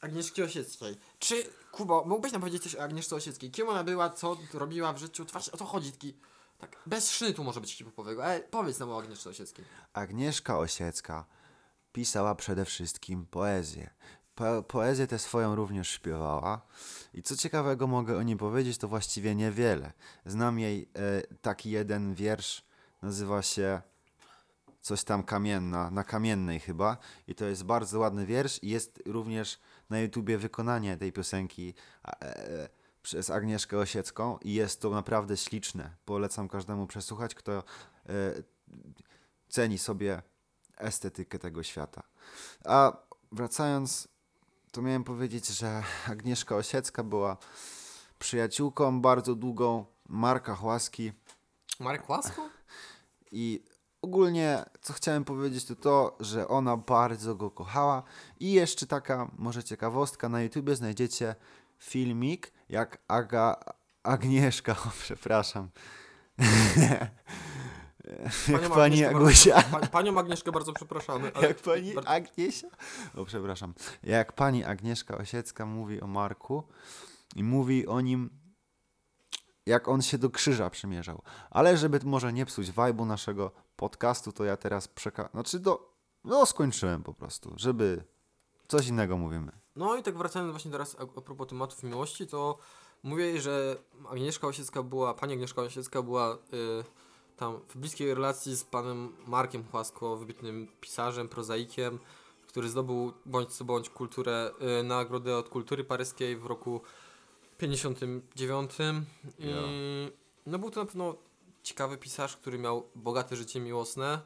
Agnieszki 0.00 0.42
Osieckiej. 0.42 0.96
Czy, 1.18 1.44
Kubo, 1.72 2.04
mógłbyś 2.06 2.32
nam 2.32 2.40
powiedzieć 2.40 2.62
coś 2.62 2.76
o 2.76 2.82
Agnieszce 2.82 3.16
Osieckiej? 3.16 3.50
Kim 3.50 3.68
ona 3.68 3.84
była, 3.84 4.10
co 4.10 4.36
robiła 4.54 4.92
w 4.92 4.98
życiu? 4.98 5.24
To 5.24 5.32
Właśnie 5.32 5.52
o 5.52 5.56
to 5.56 5.64
chodzi, 5.64 5.92
taki, 5.92 6.14
tak, 6.62 6.76
bez 6.86 7.10
sznytu 7.10 7.44
może 7.44 7.60
być 7.60 7.76
hip-hopowego, 7.76 8.24
ale 8.24 8.40
powiedz 8.40 8.78
nam 8.78 8.90
o 8.90 8.98
Agnieszce 8.98 9.30
Osieckiej. 9.30 9.64
Agnieszka 9.92 10.58
Osiecka 10.58 11.24
pisała 11.92 12.34
przede 12.34 12.64
wszystkim 12.64 13.26
poezję. 13.26 13.90
Po, 14.34 14.62
poezję 14.62 15.06
tę 15.06 15.18
swoją 15.18 15.54
również 15.54 15.88
śpiewała. 15.90 16.66
I 17.14 17.22
co 17.22 17.36
ciekawego 17.36 17.86
mogę 17.86 18.18
o 18.18 18.22
niej 18.22 18.36
powiedzieć, 18.36 18.78
to 18.78 18.88
właściwie 18.88 19.34
niewiele. 19.34 19.92
Znam 20.26 20.58
jej 20.58 20.88
e, 20.96 21.22
taki 21.36 21.70
jeden 21.70 22.14
wiersz, 22.14 22.64
nazywa 23.02 23.42
się 23.42 23.82
coś 24.80 25.04
tam 25.04 25.22
kamienna, 25.22 25.90
na 25.90 26.04
kamiennej 26.04 26.60
chyba. 26.60 26.96
I 27.26 27.34
to 27.34 27.44
jest 27.44 27.64
bardzo 27.64 27.98
ładny 27.98 28.26
wiersz 28.26 28.62
i 28.62 28.68
jest 28.68 29.02
również 29.06 29.60
na 29.90 30.00
YouTubie 30.00 30.38
wykonanie 30.38 30.96
tej 30.96 31.12
piosenki 31.12 31.74
a, 32.02 32.18
e, 32.18 32.68
przez 33.02 33.30
Agnieszkę 33.30 33.78
Osiecką 33.78 34.38
i 34.38 34.54
jest 34.54 34.80
to 34.80 34.90
naprawdę 34.90 35.36
śliczne. 35.36 35.96
Polecam 36.04 36.48
każdemu 36.48 36.86
przesłuchać, 36.86 37.34
kto 37.34 37.52
e, 37.52 37.62
ceni 39.48 39.78
sobie 39.78 40.22
estetykę 40.76 41.38
tego 41.38 41.62
świata. 41.62 42.02
A 42.64 42.96
wracając, 43.32 44.08
to 44.70 44.82
miałem 44.82 45.04
powiedzieć, 45.04 45.48
że 45.48 45.82
Agnieszka 46.08 46.56
Osiecka 46.56 47.02
była 47.04 47.36
przyjaciółką 48.18 49.00
bardzo 49.00 49.34
długą 49.34 49.86
Marka 50.08 50.54
Chłaski 50.54 51.12
Marek 51.80 52.08
Łasko? 52.08 52.48
i 53.32 53.64
ogólnie 54.02 54.64
co 54.80 54.92
chciałem 54.92 55.24
powiedzieć 55.24 55.64
to 55.64 55.76
to, 55.76 56.16
że 56.20 56.48
ona 56.48 56.76
bardzo 56.76 57.34
go 57.34 57.50
kochała 57.50 58.02
i 58.40 58.52
jeszcze 58.52 58.86
taka 58.86 59.30
może 59.38 59.64
ciekawostka, 59.64 60.28
na 60.28 60.42
YouTubie 60.42 60.76
znajdziecie 60.76 61.34
filmik 61.78 62.52
jak 62.72 62.98
Aga, 63.08 63.56
Agnieszka, 64.02 64.72
o, 64.72 64.90
przepraszam, 65.00 65.68
jak 68.48 68.70
pani 68.70 69.04
Agnieszkę 69.04 69.16
Agusia. 69.16 69.54
Bardzo, 69.54 69.78
pa, 69.78 69.86
panią 69.86 70.18
Agnieszkę 70.18 70.52
bardzo 70.52 70.72
przepraszamy. 70.72 71.32
Ale 71.34 71.48
Jak 71.48 71.56
pani 71.56 71.94
bardzo- 71.94 72.10
Agniesia? 72.10 72.68
O, 73.14 73.24
przepraszam. 73.24 73.74
Jak 74.02 74.32
pani 74.32 74.64
Agnieszka 74.64 75.18
Osiecka 75.18 75.66
mówi 75.66 76.00
o 76.00 76.06
Marku 76.06 76.62
i 77.36 77.44
mówi 77.44 77.86
o 77.86 78.00
nim, 78.00 78.30
jak 79.66 79.88
on 79.88 80.02
się 80.02 80.18
do 80.18 80.30
krzyża 80.30 80.70
przymierzał. 80.70 81.22
Ale 81.50 81.76
żeby 81.76 82.00
może 82.04 82.32
nie 82.32 82.46
psuć 82.46 82.70
wajbu 82.70 83.04
naszego 83.04 83.52
podcastu, 83.76 84.32
to 84.32 84.44
ja 84.44 84.56
teraz 84.56 84.88
przeka... 84.88 85.28
Znaczy, 85.32 85.58
do... 85.58 85.94
no 86.24 86.46
skończyłem 86.46 87.02
po 87.02 87.14
prostu, 87.14 87.54
żeby 87.56 88.04
coś 88.68 88.86
innego 88.86 89.16
mówimy. 89.16 89.61
No 89.76 89.96
i 89.96 90.02
tak 90.02 90.18
wracając 90.18 90.50
właśnie 90.50 90.70
teraz 90.70 90.96
a, 90.98 91.02
a 91.02 91.20
propos 91.20 91.48
tematów 91.48 91.82
miłości, 91.82 92.26
to 92.26 92.58
mówię, 93.02 93.40
że 93.40 93.76
Agnieszka 94.10 94.46
Osiecka 94.46 94.82
była, 94.82 95.14
pani 95.14 95.32
Agnieszka 95.32 95.62
Osiecka 95.62 96.02
była 96.02 96.34
y, 96.34 96.38
tam 97.36 97.60
w 97.68 97.76
bliskiej 97.76 98.14
relacji 98.14 98.56
z 98.56 98.64
panem 98.64 99.16
Markiem 99.26 99.64
Chłasko, 99.64 100.16
wybitnym 100.16 100.68
pisarzem, 100.80 101.28
prozaikiem, 101.28 101.98
który 102.48 102.68
zdobył 102.68 103.12
bądź 103.26 103.54
co 103.54 103.64
bądź 103.64 103.90
kulturę, 103.90 104.50
y, 104.80 104.82
nagrodę 104.82 105.36
od 105.36 105.48
kultury 105.48 105.84
paryskiej 105.84 106.36
w 106.36 106.46
roku 106.46 106.80
59. 107.58 108.70
I 109.38 109.54
no 110.46 110.58
był 110.58 110.70
to 110.70 110.80
na 110.80 110.86
pewno 110.86 111.14
ciekawy 111.62 111.98
pisarz, 111.98 112.36
który 112.36 112.58
miał 112.58 112.88
bogate 112.94 113.36
życie 113.36 113.60
miłosne 113.60 114.20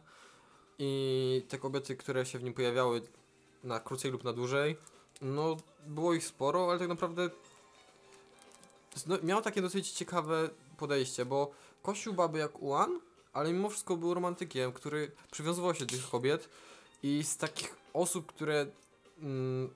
i 0.78 1.42
te 1.48 1.58
kobiety, 1.58 1.96
które 1.96 2.26
się 2.26 2.38
w 2.38 2.44
nim 2.44 2.54
pojawiały 2.54 3.02
na 3.64 3.80
krócej 3.80 4.10
lub 4.10 4.24
na 4.24 4.32
dłużej, 4.32 4.76
no 5.20 5.56
było 5.86 6.14
ich 6.14 6.26
sporo, 6.26 6.70
ale 6.70 6.78
tak 6.78 6.88
naprawdę 6.88 7.30
zno- 8.96 9.22
miał 9.22 9.42
takie 9.42 9.62
dosyć 9.62 9.90
ciekawe 9.90 10.50
podejście, 10.76 11.24
bo 11.24 11.50
kościół 11.82 12.14
baby 12.14 12.38
jak 12.38 12.62
Ułan, 12.62 13.00
ale 13.32 13.52
mimo 13.52 13.68
wszystko 13.68 13.96
był 13.96 14.14
romantykiem, 14.14 14.72
który 14.72 15.12
przywiązywał 15.30 15.74
się 15.74 15.86
do 15.86 15.96
tych 15.96 16.10
kobiet 16.10 16.48
i 17.02 17.24
z 17.24 17.36
takich 17.36 17.76
osób, 17.92 18.26
które 18.26 18.66
mm, 19.22 19.74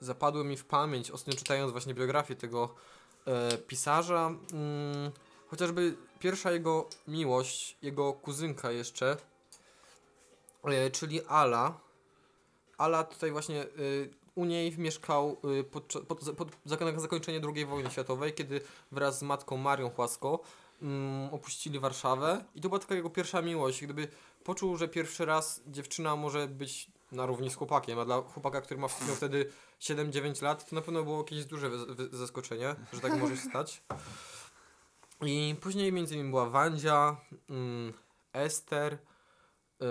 zapadły 0.00 0.44
mi 0.44 0.56
w 0.56 0.64
pamięć, 0.64 1.10
ostatnio 1.10 1.38
czytając 1.38 1.72
właśnie 1.72 1.94
biografię 1.94 2.36
tego 2.36 2.74
e, 3.26 3.58
pisarza, 3.58 4.26
mm, 4.26 5.12
chociażby 5.48 5.96
pierwsza 6.18 6.52
jego 6.52 6.88
miłość, 7.08 7.76
jego 7.82 8.12
kuzynka 8.12 8.70
jeszcze, 8.70 9.16
e, 10.64 10.90
czyli 10.90 11.26
Ala. 11.26 11.80
Ala 12.78 13.04
tutaj 13.04 13.30
właśnie 13.32 13.62
y, 13.62 14.10
u 14.36 14.44
niej 14.44 14.78
mieszkał 14.78 15.36
y, 15.60 15.64
pod, 15.64 15.92
pod, 16.08 16.80
na 16.80 17.00
zakończenie 17.00 17.40
II 17.54 17.66
wojny 17.66 17.90
światowej, 17.90 18.34
kiedy 18.34 18.60
wraz 18.92 19.18
z 19.18 19.22
matką 19.22 19.56
Marią 19.56 19.90
Chłasko 19.90 20.40
mm, 20.82 21.34
opuścili 21.34 21.78
Warszawę 21.78 22.44
i 22.54 22.60
to 22.60 22.68
była 22.68 22.78
taka 22.78 22.94
jego 22.94 23.10
pierwsza 23.10 23.42
miłość. 23.42 23.84
Gdyby 23.84 24.08
poczuł, 24.44 24.76
że 24.76 24.88
pierwszy 24.88 25.24
raz 25.24 25.62
dziewczyna 25.66 26.16
może 26.16 26.48
być 26.48 26.90
na 27.12 27.26
równi 27.26 27.50
z 27.50 27.54
chłopakiem, 27.54 27.98
a 27.98 28.04
dla 28.04 28.22
chłopaka, 28.22 28.60
który 28.60 28.80
ma 28.80 28.86
miał 29.06 29.16
wtedy 29.16 29.52
7-9 29.80 30.42
lat, 30.42 30.70
to 30.70 30.76
na 30.76 30.82
pewno 30.82 31.02
było 31.02 31.18
jakieś 31.18 31.44
duże 31.44 31.70
zaskoczenie, 32.12 32.76
że 32.92 33.00
tak 33.00 33.16
może 33.16 33.36
się 33.36 33.48
stać. 33.50 33.82
I 35.22 35.54
później 35.60 35.92
między 35.92 36.14
innymi 36.14 36.30
była 36.30 36.50
Wandzia, 36.50 37.16
mm, 37.50 37.92
Ester, 38.32 38.98
yy, 39.80 39.86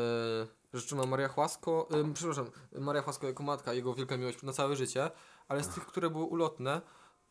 rzeczy 0.80 0.96
ma 0.96 1.06
Maria 1.06 1.28
Chłasko, 1.28 1.88
ym, 1.94 2.14
przepraszam, 2.14 2.52
Maria 2.72 3.02
Chłasko 3.02 3.28
jako 3.28 3.44
matka, 3.44 3.74
jego 3.74 3.94
wielka 3.94 4.18
miłość 4.18 4.42
na 4.44 4.54
całe 4.54 4.76
życie, 4.76 5.12
ale 5.48 5.64
z 5.64 5.68
tych, 5.68 5.86
które 5.86 6.10
były 6.10 6.24
ulotne, 6.24 6.82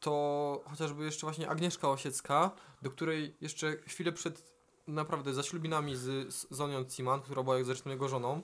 to 0.00 0.62
chociażby 0.70 1.04
jeszcze 1.04 1.26
właśnie 1.26 1.48
Agnieszka 1.50 1.90
Osiecka, 1.90 2.50
do 2.82 2.90
której 2.90 3.36
jeszcze 3.40 3.76
chwilę 3.76 4.12
przed 4.12 4.54
naprawdę 4.86 5.34
zaślubinami 5.34 5.96
z, 5.96 6.34
z 6.34 6.46
Zonią 6.50 6.84
Ciman, 6.84 7.22
która 7.22 7.42
była 7.42 7.64
zresztą 7.64 7.90
jego 7.90 8.08
żoną, 8.08 8.42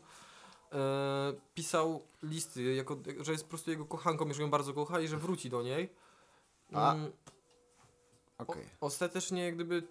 e, 0.72 1.32
pisał 1.54 2.06
listy, 2.22 2.74
jako, 2.74 2.96
że 3.20 3.32
jest 3.32 3.44
po 3.44 3.50
prostu 3.50 3.70
jego 3.70 3.84
kochanką, 3.84 4.32
że 4.32 4.42
ją 4.42 4.50
bardzo 4.50 4.74
kocha 4.74 5.00
i 5.00 5.08
że 5.08 5.16
wróci 5.16 5.50
do 5.50 5.62
niej. 5.62 5.92
A- 6.72 6.92
Mm, 6.94 7.12
Okej. 8.38 8.64
o, 8.80 8.86
ostatecznie 8.86 9.44
jak 9.44 9.54
gdyby 9.54 9.82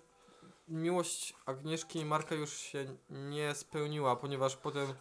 miłość 0.69 1.33
Agnieszki 1.45 1.99
i 1.99 2.05
Marka 2.05 2.35
już 2.35 2.53
się 2.57 2.85
nie 3.09 3.55
spełniła, 3.55 4.15
ponieważ 4.15 4.55
potem 4.55 4.93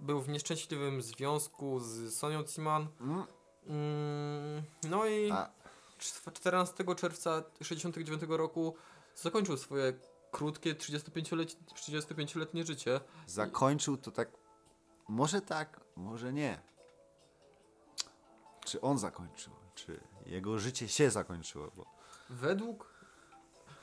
był 0.00 0.20
w 0.20 0.28
nieszczęśliwym 0.28 1.02
związku 1.02 1.80
z 1.80 2.14
Sonią 2.14 2.44
Ciman. 2.44 2.86
Mm, 3.00 3.24
Mm, 3.68 4.62
no 4.88 5.06
i 5.06 5.30
A- 5.30 5.50
cz- 5.98 6.32
14 6.32 6.94
czerwca 6.94 7.42
69 7.62 8.22
roku 8.36 8.74
zakończył 9.14 9.56
swoje 9.56 9.92
krótkie 10.30 10.74
35-letnie 10.74 11.60
35-letnie 11.74 12.64
życie. 12.64 13.00
Zakończył 13.26 13.96
to 13.96 14.10
tak. 14.10 14.28
Może 15.08 15.40
tak, 15.40 15.80
może 15.96 16.32
nie. 16.32 16.60
Czy 18.64 18.80
on 18.80 18.98
zakończył? 18.98 19.52
Czy 19.74 20.00
jego 20.26 20.58
życie 20.58 20.88
się 20.88 21.10
zakończyło? 21.10 21.70
Bo 21.76 21.86
Według. 22.30 22.95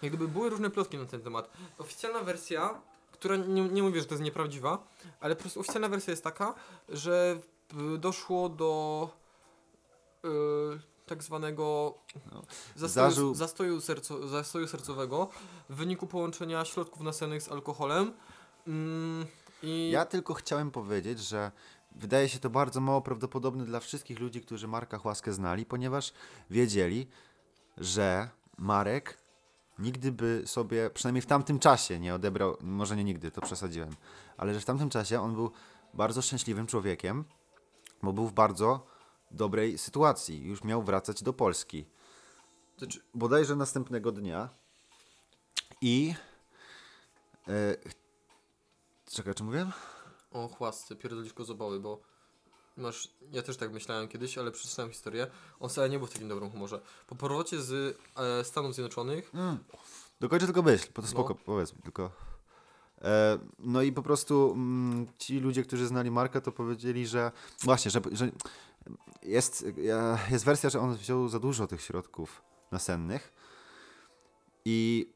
Jak 0.02 0.12
gdyby 0.12 0.28
były 0.28 0.50
różne 0.50 0.70
plotki 0.70 0.98
na 0.98 1.06
ten 1.06 1.22
temat. 1.22 1.50
Oficjalna 1.78 2.20
wersja, 2.20 2.82
która 3.12 3.36
nie, 3.36 3.62
nie 3.62 3.84
mówię, 3.84 4.00
że 4.00 4.06
to 4.06 4.14
jest 4.14 4.24
nieprawdziwa, 4.24 4.88
ale 5.20 5.36
po 5.36 5.42
prostu 5.42 5.60
oficjalna 5.60 5.90
wersja 5.90 6.12
jest 6.12 6.24
taka, 6.24 6.54
że 6.90 7.40
y, 7.96 7.98
doszło 7.98 8.50
do 8.50 9.10
y, 10.26 10.28
tak 11.06 11.24
zwanego 11.24 11.94
No. 12.32 12.42
zastoju, 12.76 13.10
Zażył- 13.10 13.36
zastoju, 13.36 13.82
serco, 13.82 14.28
zastoju 14.28 14.68
sercowego 14.68 15.30
w 15.70 15.76
wyniku 15.76 16.08
połączenia 16.08 16.66
środków 16.66 17.02
nasennych 17.02 17.42
z 17.42 17.52
alkoholem. 17.52 18.14
Mm, 18.68 19.26
I 19.64 19.90
Ja 19.94 20.06
tylko 20.06 20.34
chciałem 20.34 20.72
powiedzieć, 20.72 21.20
że 21.20 21.52
wydaje 21.92 22.30
się 22.30 22.40
to 22.40 22.50
bardzo 22.50 22.82
mało 22.82 23.02
prawdopodobne 23.02 23.66
dla 23.66 23.80
wszystkich 23.80 24.20
ludzi, 24.20 24.42
którzy 24.42 24.68
Marka 24.68 24.98
Chłaskę 24.98 25.34
znali, 25.34 25.66
ponieważ 25.66 26.14
wiedzieli, 26.50 27.08
że 27.78 28.30
Marek 28.58 29.18
nigdy 29.80 30.12
by 30.12 30.44
sobie, 30.46 30.90
przynajmniej 30.90 31.22
w 31.22 31.26
tamtym 31.26 31.60
czasie, 31.60 32.00
nie 32.00 32.16
odebrał, 32.16 32.58
może 32.62 32.96
nie 32.96 33.04
nigdy, 33.04 33.32
to 33.32 33.42
przesadziłem, 33.42 33.90
ale 34.38 34.54
że 34.54 34.60
w 34.60 34.66
tamtym 34.66 34.90
czasie 34.90 35.22
on 35.22 35.34
był 35.34 35.52
bardzo 35.94 36.22
szczęśliwym 36.22 36.68
człowiekiem, 36.68 37.24
bo 38.04 38.14
był 38.14 38.28
w 38.28 38.34
bardzo 38.34 38.86
dobrej 39.32 39.78
sytuacji. 39.78 40.44
Już 40.44 40.64
miał 40.64 40.84
wracać 40.84 41.24
do 41.24 41.34
Polski. 41.34 41.86
Znaczy, 42.78 43.02
bodajże 43.14 43.56
następnego 43.56 44.12
dnia. 44.12 44.50
I. 45.82 46.14
E, 47.48 47.76
czekaj, 49.06 49.34
czy 49.34 49.44
mówiłem? 49.44 49.72
O 50.32 50.48
chłasce, 50.48 50.96
pierdolisz 50.96 51.34
kozobały, 51.34 51.80
bo 51.80 52.02
masz, 52.78 53.10
ja 53.32 53.42
też 53.42 53.58
tak 53.58 53.72
myślałem 53.72 54.08
kiedyś, 54.08 54.38
ale 54.38 54.52
przeczytałem 54.52 54.92
historię, 54.92 55.28
on 55.60 55.70
wcale 55.70 55.90
nie 55.90 55.98
był 56.00 56.08
w 56.08 56.12
takim 56.14 56.28
dobrym 56.28 56.52
humorze. 56.52 56.82
Po 57.08 57.16
powrocie 57.16 57.62
z 57.62 57.98
e, 58.16 58.44
Stanów 58.44 58.74
Zjednoczonych, 58.76 59.32
Dokończę 60.20 60.46
tylko 60.46 60.62
myśl, 60.62 60.88
bo 60.88 61.02
to 61.02 61.02
No. 61.02 61.08
spoko, 61.08 61.36
powiedz 61.36 61.74
mi 61.76 61.82
tylko. 61.82 62.12
E, 63.02 63.40
no 63.60 63.82
i 63.82 63.92
po 63.92 64.02
prostu 64.04 64.52
mm, 64.56 65.08
ci 65.18 65.40
ludzie, 65.40 65.64
którzy 65.64 65.88
znali 65.88 66.12
Marka, 66.12 66.42
to 66.42 66.52
powiedzieli, 66.52 67.08
że 67.08 67.32
właśnie, 67.64 67.92
że, 67.92 68.02
że 68.12 68.32
jest, 69.24 69.66
e, 69.92 70.32
jest 70.32 70.46
wersja, 70.46 70.70
że 70.70 70.80
on 70.80 70.96
wziął 70.96 71.30
za 71.30 71.40
dużo 71.40 71.68
tych 71.68 71.82
środków 71.82 72.42
nasennych 72.72 73.34
i 74.66 75.10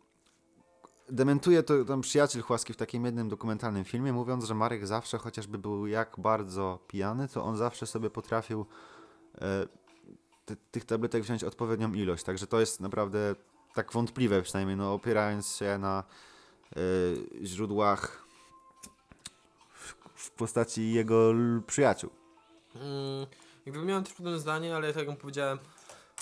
dementuje 1.09 1.63
to 1.63 1.85
tam 1.85 2.01
przyjaciel 2.01 2.41
Chłaski 2.41 2.73
w 2.73 2.77
takim 2.77 3.05
jednym 3.05 3.29
dokumentalnym 3.29 3.83
filmie, 3.83 4.13
mówiąc, 4.13 4.45
że 4.45 4.55
Marek 4.55 4.87
zawsze, 4.87 5.17
chociażby 5.17 5.57
był 5.57 5.87
jak 5.87 6.15
bardzo 6.17 6.79
pijany, 6.87 7.27
to 7.27 7.43
on 7.43 7.57
zawsze 7.57 7.87
sobie 7.87 8.09
potrafił 8.09 8.65
e, 9.41 9.67
ty, 10.45 10.57
tych 10.71 10.85
tabletek 10.85 11.23
wziąć 11.23 11.43
odpowiednią 11.43 11.93
ilość, 11.93 12.23
także 12.23 12.47
to 12.47 12.59
jest 12.59 12.79
naprawdę 12.79 13.35
tak 13.73 13.91
wątpliwe 13.91 14.41
przynajmniej, 14.41 14.77
no 14.77 14.93
opierając 14.93 15.55
się 15.55 15.77
na 15.77 16.03
y, 16.77 17.45
źródłach 17.45 18.27
w, 19.73 19.95
w 20.15 20.31
postaci 20.31 20.93
jego 20.93 21.33
przyjaciół. 21.67 22.09
mm, 22.75 23.27
jakby 23.65 23.85
miałem 23.85 24.03
też 24.03 24.13
podobne 24.13 24.39
zdanie, 24.39 24.75
ale 24.75 24.93
tak 24.93 25.07
jak 25.07 25.17
powiedziałem, 25.17 25.59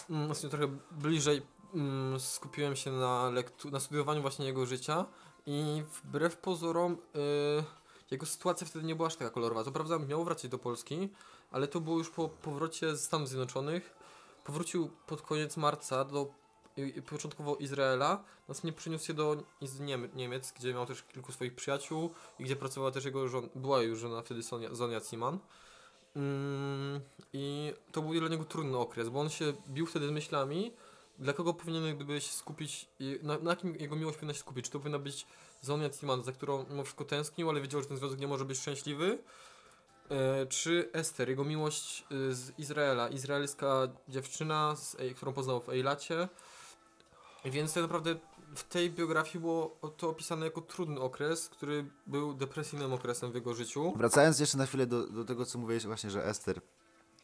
mm, 0.09 0.33
trochę 0.49 0.67
bliżej 0.91 1.41
mm, 1.75 2.19
skupiłem 2.19 2.75
się 2.75 2.91
na, 2.91 3.31
lektu- 3.31 3.71
na 3.71 3.79
studiowaniu 3.79 4.21
właśnie 4.21 4.45
jego 4.45 4.65
życia 4.65 5.05
i 5.45 5.83
wbrew 6.03 6.37
pozorom 6.37 6.93
y, 6.93 7.63
jego 8.11 8.25
sytuacja 8.25 8.67
wtedy 8.67 8.85
nie 8.85 8.95
była 8.95 9.07
aż 9.07 9.15
taka 9.15 9.29
kolorowa. 9.29 9.63
Co 9.63 9.71
prawda 9.71 9.99
miał 9.99 10.23
wracać 10.23 10.51
do 10.51 10.57
Polski, 10.59 11.09
ale 11.51 11.67
to 11.67 11.79
było 11.81 11.97
już 11.97 12.09
po 12.09 12.29
powrocie 12.29 12.95
z 12.95 13.03
Stanów 13.03 13.29
Zjednoczonych. 13.29 13.95
Powrócił 14.43 14.89
pod 15.07 15.21
koniec 15.21 15.57
marca 15.57 16.05
do 16.05 16.31
początkowo 17.09 17.55
Izraela, 17.55 18.23
następnie 18.47 18.73
przeniósł 18.73 19.05
się 19.05 19.13
do 19.13 19.43
Niem- 19.79 20.15
Niemiec, 20.15 20.51
gdzie 20.51 20.73
miał 20.73 20.85
też 20.85 21.03
kilku 21.03 21.31
swoich 21.31 21.55
przyjaciół 21.55 22.09
i 22.39 22.43
gdzie 22.43 22.55
pracowała 22.55 22.91
też 22.91 23.05
jego 23.05 23.27
żona, 23.27 23.47
była 23.55 23.81
już 23.81 23.99
żona 23.99 24.21
wtedy 24.21 24.43
Sonia, 24.43 24.75
Zonia 24.75 24.99
Ziman. 24.99 25.39
Mm, 26.15 27.01
I 27.33 27.73
to 27.91 28.01
był 28.01 28.19
dla 28.19 28.29
niego 28.29 28.45
trudny 28.45 28.77
okres, 28.77 29.09
bo 29.09 29.19
on 29.19 29.29
się 29.29 29.53
bił 29.67 29.85
wtedy 29.85 30.07
z 30.07 30.11
myślami, 30.11 30.73
dla 31.19 31.33
kogo 31.33 31.53
powinien 31.53 31.95
gdyby 31.95 32.21
się 32.21 32.31
skupić, 32.31 32.89
na, 33.23 33.37
na 33.37 33.55
kim 33.55 33.75
jego 33.75 33.95
miłość 33.95 34.17
powinna 34.17 34.33
się 34.33 34.39
skupić. 34.39 34.65
Czy 34.65 34.71
to 34.71 34.79
powinna 34.79 34.99
być 34.99 35.27
Zonia 35.61 35.89
Ziman, 35.89 36.23
za 36.23 36.31
którą 36.31 36.65
mimo 36.69 36.83
wszystko 36.83 37.05
tęsknił, 37.05 37.49
ale 37.49 37.61
wiedział, 37.61 37.81
że 37.81 37.87
ten 37.87 37.97
związek 37.97 38.19
nie 38.19 38.27
może 38.27 38.45
być 38.45 38.59
szczęśliwy, 38.59 39.19
E, 40.09 40.45
czy 40.45 40.89
Ester, 40.93 41.29
jego 41.29 41.43
miłość 41.43 42.05
y, 42.11 42.35
z 42.35 42.59
Izraela, 42.59 43.09
izraelska 43.09 43.87
dziewczyna, 44.07 44.75
z, 44.75 44.97
którą 45.15 45.33
poznał 45.33 45.61
w 45.61 45.69
Ejlacie. 45.69 46.27
Więc 47.45 47.73
tak 47.73 47.83
naprawdę 47.83 48.15
w 48.55 48.63
tej 48.63 48.91
biografii 48.91 49.39
było 49.39 49.79
to 49.97 50.09
opisane 50.09 50.45
jako 50.45 50.61
trudny 50.61 50.99
okres, 50.99 51.49
który 51.49 51.85
był 52.07 52.33
depresyjnym 52.33 52.93
okresem 52.93 53.31
w 53.31 53.35
jego 53.35 53.53
życiu. 53.53 53.93
Wracając 53.95 54.39
jeszcze 54.39 54.57
na 54.57 54.65
chwilę 54.65 54.87
do, 54.87 55.07
do 55.07 55.25
tego, 55.25 55.45
co 55.45 55.59
mówiłeś 55.59 55.85
właśnie, 55.85 56.09
że 56.09 56.25
Ester, 56.25 56.61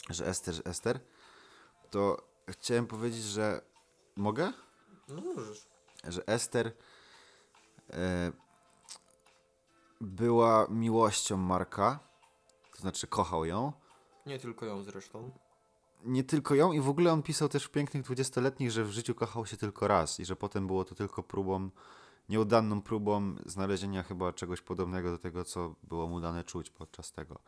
że 0.10 0.26
Ester, 0.26 0.54
że 0.54 0.66
Ester, 0.66 1.00
to 1.90 2.28
chciałem 2.50 2.88
powiedzieć, 2.88 3.24
że 3.24 3.62
mogę? 4.16 4.54
No 5.08 5.22
możesz. 5.22 5.68
Że 6.08 6.28
Ester 6.28 6.72
e, 7.90 8.32
była 10.02 10.68
miłością 10.70 11.38
Marka, 11.38 12.00
to 12.76 12.82
znaczy 12.82 13.08
kochał 13.08 13.46
ją, 13.46 13.74
Nie 14.26 14.40
tylko 14.40 14.66
ją 14.66 14.84
zresztą. 14.84 15.32
nie 16.04 16.24
tylko 16.24 16.56
ją 16.56 16.72
i 16.72 16.80
w 16.82 16.90
ogóle 16.90 17.14
on 17.14 17.24
pisał 17.24 17.50
też 17.50 17.66
w 17.66 17.70
pięknych 17.72 18.04
dwudziestoletnich, 18.04 18.72
że 18.72 18.84
w 18.84 18.92
życiu 18.92 19.16
kochał 19.16 19.46
się 19.46 19.58
tylko 19.58 19.88
raz 19.88 20.20
i 20.20 20.26
że 20.26 20.36
potem 20.36 20.68
było 20.68 20.86
to 20.86 20.96
tylko 20.96 21.24
próbą, 21.24 21.70
nieudaną 22.30 22.82
próbą 22.82 23.36
znalezienia 23.46 24.04
chyba 24.04 24.34
czegoś 24.34 24.62
podobnego 24.62 25.12
do 25.12 25.18
tego, 25.18 25.46
co 25.46 25.76
było 25.84 26.08
mu 26.08 26.22
dane 26.22 26.44
czuć 26.44 26.70
podczas 26.70 27.12
tego. 27.12 27.40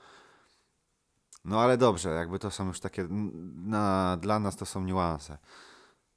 No 1.45 1.61
ale 1.61 1.77
dobrze, 1.77 2.09
jakby 2.09 2.39
to 2.39 2.51
są 2.51 2.67
już 2.67 2.79
takie, 2.79 3.07
na, 3.55 4.17
dla 4.21 4.39
nas 4.39 4.55
to 4.55 4.65
są 4.65 4.83
niuanse. 4.83 5.37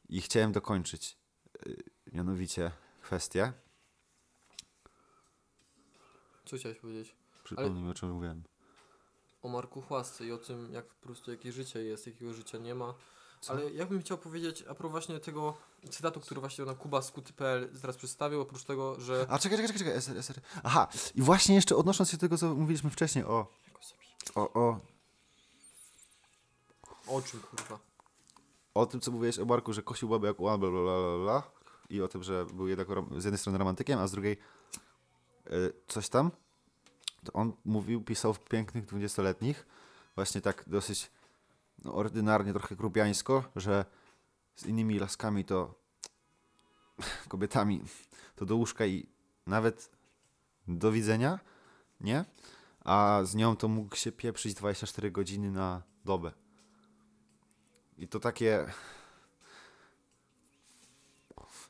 I 0.08 0.20
chciałem 0.20 0.52
dokończyć 0.52 1.18
y, 1.66 1.82
mianowicie 2.12 2.72
kwestię. 3.02 3.52
Co 6.44 6.56
chciałeś 6.56 6.78
powiedzieć? 6.78 7.16
Przypomnij 7.44 7.82
mi 7.82 7.90
o 7.90 7.94
czym 7.94 8.10
mówiłem. 8.10 8.42
O 9.42 9.48
Marku 9.48 9.82
Chłasce 9.82 10.26
i 10.26 10.32
o 10.32 10.38
tym, 10.38 10.72
jak 10.72 10.86
po 10.86 11.06
prostu 11.06 11.30
jakie 11.30 11.52
życie 11.52 11.84
jest, 11.84 12.06
jakiego 12.06 12.34
życia 12.34 12.58
nie 12.58 12.74
ma. 12.74 12.94
Co? 13.40 13.52
Ale 13.52 13.70
ja 13.70 13.86
bym 13.86 14.00
chciał 14.00 14.18
powiedzieć 14.18 14.62
a 14.62 14.74
propos 14.74 14.90
właśnie 14.90 15.20
tego 15.20 15.56
cytatu, 15.90 16.20
który 16.20 16.40
właśnie 16.40 16.64
na 16.64 16.74
kubaskuty.pl 16.74 17.68
zaraz 17.72 17.96
przedstawił, 17.96 18.40
oprócz 18.40 18.64
tego, 18.64 19.00
że... 19.00 19.26
A 19.28 19.38
czekaj, 19.38 19.58
czekaj, 19.58 19.78
czekaj, 19.78 19.92
SR, 19.92 20.16
SR. 20.18 20.40
Aha, 20.64 20.88
i 21.14 21.22
właśnie 21.22 21.54
jeszcze 21.54 21.76
odnosząc 21.76 22.10
się 22.10 22.16
do 22.16 22.20
tego, 22.20 22.38
co 22.38 22.54
mówiliśmy 22.54 22.90
wcześniej 22.90 23.24
o, 23.24 23.46
o, 24.34 24.52
o, 24.52 24.80
O 27.06 27.22
czym 27.22 27.40
kurwa? 27.40 27.78
O 28.76 28.86
tym, 28.86 29.00
co 29.00 29.10
mówiłeś 29.10 29.38
o 29.38 29.44
Marku, 29.44 29.72
że 29.72 29.82
kosił 29.82 30.08
babę 30.08 30.28
jak 30.28 30.36
bla, 30.36 30.58
bla. 30.58 31.42
I 31.90 32.02
o 32.02 32.08
tym, 32.08 32.22
że 32.22 32.46
był 32.46 32.68
jednak 32.68 32.88
z 33.18 33.24
jednej 33.24 33.38
strony 33.38 33.58
romantykiem, 33.58 33.98
a 33.98 34.06
z 34.06 34.10
drugiej 34.10 34.38
y, 35.46 35.72
coś 35.88 36.08
tam. 36.08 36.30
To 37.24 37.32
on 37.32 37.52
mówił, 37.64 38.02
pisał 38.02 38.34
w 38.34 38.40
pięknych 38.40 38.84
dwudziestoletnich, 38.84 39.66
właśnie 40.14 40.40
tak 40.40 40.64
dosyć 40.66 41.10
no, 41.84 41.94
ordynarnie, 41.94 42.52
trochę 42.52 42.76
grubiańsko, 42.76 43.44
że 43.56 43.84
z 44.56 44.66
innymi 44.66 44.98
laskami 44.98 45.44
to 45.44 45.74
kobietami 47.28 47.82
to 48.36 48.46
do 48.46 48.56
łóżka 48.56 48.86
i 48.86 49.06
nawet 49.46 49.90
do 50.68 50.92
widzenia, 50.92 51.38
nie? 52.00 52.24
A 52.84 53.20
z 53.24 53.34
nią 53.34 53.56
to 53.56 53.68
mógł 53.68 53.96
się 53.96 54.12
pieprzyć 54.12 54.54
24 54.54 55.10
godziny 55.10 55.50
na 55.50 55.82
dobę. 56.04 56.45
I 57.98 58.08
to 58.08 58.20
takie. 58.20 58.72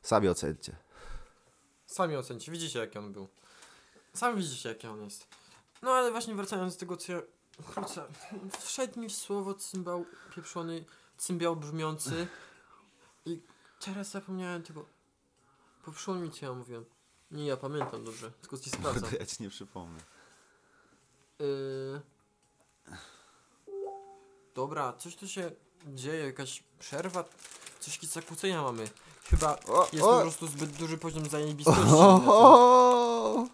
Sami 0.01 0.27
ocencie. 0.27 0.75
Sami 1.85 2.15
ocencie, 2.15 2.51
widzicie 2.51 2.79
jaki 2.79 2.97
on 2.97 3.13
był. 3.13 3.27
Sami 4.13 4.37
widzicie 4.37 4.69
jaki 4.69 4.87
on 4.87 5.03
jest. 5.03 5.27
No 5.81 5.91
ale 5.91 6.11
właśnie 6.11 6.35
wracając 6.35 6.73
do 6.73 6.79
tego, 6.79 6.97
co 6.97 7.11
ja... 7.11 7.21
Kurczę, 7.75 8.07
wszedł 8.59 8.99
mi 8.99 9.09
w 9.09 9.15
słowo 9.15 9.53
cymbał 9.53 10.05
pieprzony, 10.35 10.85
cymbiał 11.17 11.55
brzmiący 11.55 12.27
i 13.25 13.41
teraz 13.79 14.11
zapomniałem 14.11 14.63
tego... 14.63 14.85
Poprzyło 15.85 16.17
mi 16.17 16.31
co 16.31 16.45
ja 16.45 16.53
mówiłem. 16.53 16.85
Nie, 17.31 17.45
ja 17.45 17.57
pamiętam 17.57 18.03
dobrze, 18.03 18.31
tylko 18.31 18.57
ci 18.57 18.69
sprawdzam. 18.79 19.09
Ja 19.19 19.25
ci 19.25 19.43
nie 19.43 19.49
przypomnę. 19.49 19.99
Yy... 21.39 22.01
Dobra, 24.55 24.93
coś 24.93 25.15
tu 25.15 25.27
się 25.27 25.51
dzieje, 25.85 26.25
jakaś 26.25 26.63
przerwa, 26.79 27.23
coś 27.79 27.99
zakłócenia 27.99 28.61
mamy. 28.61 28.89
Chyba 29.29 29.59
O, 29.67 29.87
jest 29.93 30.05
o! 30.05 30.15
po 30.15 30.21
prostu 30.21 30.47
zbyt 30.47 30.71
duży 30.71 30.97
poziom 30.97 31.29
zajebistości. 31.29 31.81
O! 31.91 33.47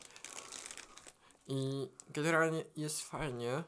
I 1.48 1.88
generalnie 2.10 2.66
jest 2.78 3.02
fajnie. 3.02 3.64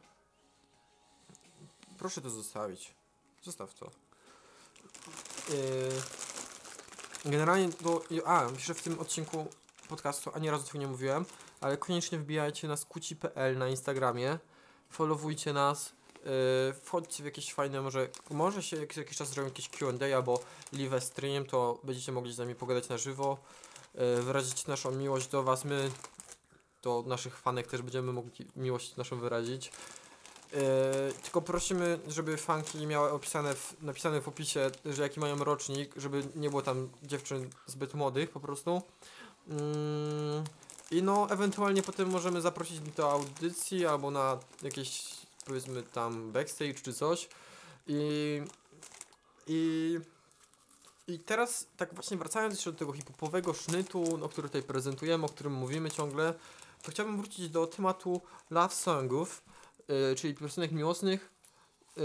Proszę 1.97 2.21
to 2.21 2.29
zostawić. 2.29 2.95
Zostaw 3.43 3.73
to. 3.73 3.91
Yy, 5.49 6.01
generalnie 7.25 7.69
do. 7.69 8.03
A, 8.25 8.49
piszę 8.49 8.73
w 8.73 8.81
tym 8.81 8.99
odcinku 8.99 9.47
podcastu, 9.89 10.31
ani 10.33 10.49
razu 10.49 10.63
tego 10.63 10.79
nie 10.79 10.87
mówiłem, 10.87 11.25
ale 11.61 11.77
koniecznie 11.77 12.19
wbijajcie 12.19 12.67
na 12.67 12.77
skuci.pl 12.77 13.57
na 13.57 13.67
Instagramie. 13.67 14.39
Followujcie 14.89 15.53
nas. 15.53 15.93
Yy, 16.25 16.73
wchodźcie 16.73 17.23
w 17.23 17.25
jakieś 17.25 17.53
fajne, 17.53 17.81
może, 17.81 18.07
może 18.29 18.63
się 18.63 18.77
jak, 18.77 18.97
jakiś 18.97 19.17
czas 19.17 19.29
zrobią 19.29 19.49
jakieś 19.49 19.69
Q&A 19.69 20.15
albo 20.15 20.39
live 20.73 21.03
stream, 21.03 21.45
to 21.45 21.79
będziecie 21.83 22.11
mogli 22.11 22.33
z 22.33 22.37
nami 22.37 22.55
pogadać 22.55 22.89
na 22.89 22.97
żywo. 22.97 23.37
Yy, 23.95 24.21
wyrazić 24.23 24.67
naszą 24.67 24.91
miłość 24.91 25.27
do 25.27 25.43
Was. 25.43 25.65
My 25.65 25.91
to 26.81 27.03
naszych 27.07 27.37
fanek 27.37 27.67
też 27.67 27.81
będziemy 27.81 28.13
mogli 28.13 28.47
miłość 28.55 28.95
naszą 28.95 29.19
wyrazić. 29.19 29.71
Yy, 30.53 30.59
tylko 31.23 31.41
prosimy, 31.41 31.99
żeby 32.07 32.37
fanki 32.37 32.87
miały 32.87 33.11
opisane 33.11 33.55
w, 33.55 33.75
napisane 33.81 34.21
w 34.21 34.27
opisie, 34.27 34.71
że 34.85 35.01
jaki 35.01 35.19
mają 35.19 35.43
rocznik, 35.43 35.93
żeby 35.97 36.23
nie 36.35 36.49
było 36.49 36.61
tam 36.61 36.89
dziewczyn 37.03 37.49
zbyt 37.67 37.93
młodych 37.93 38.29
po 38.29 38.39
prostu. 38.39 38.81
Mm, 39.49 40.43
I 40.91 41.03
no, 41.03 41.27
ewentualnie 41.29 41.83
potem 41.83 42.09
możemy 42.09 42.41
zaprosić 42.41 42.79
do 42.79 43.11
audycji 43.11 43.85
albo 43.85 44.11
na 44.11 44.39
jakieś, 44.61 45.03
powiedzmy 45.45 45.83
tam 45.83 46.31
backstage 46.31 46.73
czy 46.73 46.93
coś. 46.93 47.29
I, 47.87 48.41
i, 49.47 49.99
i 51.07 51.19
teraz 51.19 51.67
tak 51.77 51.93
właśnie 51.93 52.17
wracając 52.17 52.53
jeszcze 52.53 52.71
do 52.71 52.77
tego 52.77 52.93
hip-hopowego 52.93 53.53
sznytu, 53.53 54.17
no, 54.17 54.29
który 54.29 54.49
tutaj 54.49 54.63
prezentujemy, 54.63 55.25
o 55.25 55.29
którym 55.29 55.53
mówimy 55.53 55.91
ciągle, 55.91 56.33
to 56.83 56.91
chciałbym 56.91 57.17
wrócić 57.17 57.49
do 57.49 57.67
tematu 57.67 58.21
love 58.49 58.75
songów, 58.75 59.43
yy, 59.87 60.15
czyli 60.15 60.35
piosenek 60.35 60.71
miłosnych 60.71 61.21
yy, 61.21 62.01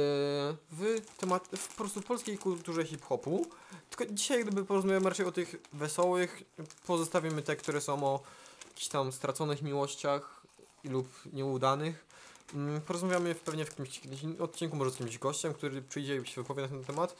w, 0.70 1.00
temat, 1.16 1.48
w 1.56 1.68
po 1.68 1.74
prostu 1.74 2.02
polskiej 2.02 2.38
kulturze 2.38 2.84
hip-hopu. 2.84 3.46
Tylko 3.90 4.14
dzisiaj 4.14 4.44
gdyby 4.44 4.64
porozmawiamy 4.64 5.08
raczej 5.08 5.26
o 5.26 5.32
tych 5.32 5.54
wesołych, 5.72 6.42
pozostawimy 6.86 7.42
te, 7.42 7.56
które 7.56 7.80
są 7.80 8.04
o 8.04 8.20
jakichś 8.68 8.88
tam 8.88 9.12
straconych 9.12 9.62
miłościach 9.62 10.42
lub 10.84 11.08
nieudanych. 11.32 12.10
Mm, 12.54 12.80
Porozmawiamy 12.80 13.34
pewnie 13.34 13.64
w 13.64 13.68
jakimś 13.68 14.00
odcinku, 14.40 14.76
może 14.76 14.90
z 14.90 14.94
jakimś 14.94 15.18
gościem, 15.18 15.54
który 15.54 15.82
przyjdzie 15.82 16.16
i 16.16 16.26
się 16.26 16.42
wypowie 16.42 16.62
na 16.62 16.68
ten 16.68 16.84
temat. 16.84 17.16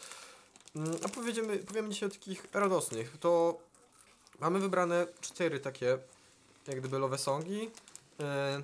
Mm, 0.76 0.96
A 1.04 1.08
powiemy, 1.08 1.58
powiemy 1.58 1.88
dzisiaj 1.88 2.08
o 2.08 2.12
takich 2.12 2.46
radosnych. 2.52 3.16
To 3.20 3.58
mamy 4.40 4.58
wybrane 4.58 5.06
cztery 5.20 5.60
takie, 5.60 5.98
jak 6.66 6.80
gdyby 6.80 6.98
love 6.98 7.18
songi 7.18 7.70
e, 8.20 8.62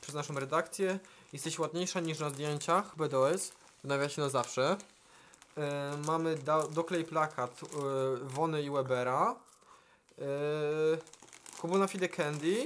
przez 0.00 0.14
naszą 0.14 0.34
redakcję. 0.34 0.98
Jesteś 1.32 1.58
ładniejsza 1.58 2.00
niż 2.00 2.18
na 2.18 2.30
zdjęciach, 2.30 2.96
BDOS, 2.96 3.52
w 3.84 3.88
nawiasie 3.88 4.22
na 4.22 4.28
zawsze. 4.28 4.76
E, 5.56 5.92
mamy 6.06 6.36
da, 6.36 6.68
doklej 6.68 7.04
plakat 7.04 7.60
e, 7.62 7.66
Wony 8.22 8.62
i 8.62 8.70
Webera. 8.70 9.36
E, 10.18 10.24
Kubuna 11.60 11.86
Fide 11.86 12.08
Candy 12.08 12.64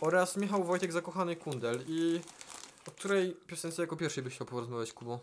oraz 0.00 0.36
Michał 0.36 0.64
Wojtek 0.64 0.92
Zakochany 0.92 1.36
Kundel. 1.36 1.84
I 1.88 2.20
o 2.88 2.90
której 2.90 3.34
piosence 3.46 3.82
jako 3.82 3.96
pierwszej 3.96 4.24
byś 4.24 4.34
chciał 4.34 4.46
porozmawiać, 4.46 4.92
Kubo? 4.92 5.20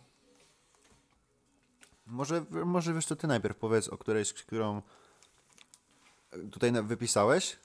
Może, 2.07 2.45
może 2.65 2.93
wiesz 2.93 3.05
to 3.05 3.15
ty 3.15 3.27
najpierw 3.27 3.57
powiedz 3.57 3.87
o 3.87 3.97
którejś, 3.97 4.33
którą 4.33 4.81
tutaj 6.51 6.71
na- 6.71 6.83
wypisałeś, 6.83 7.57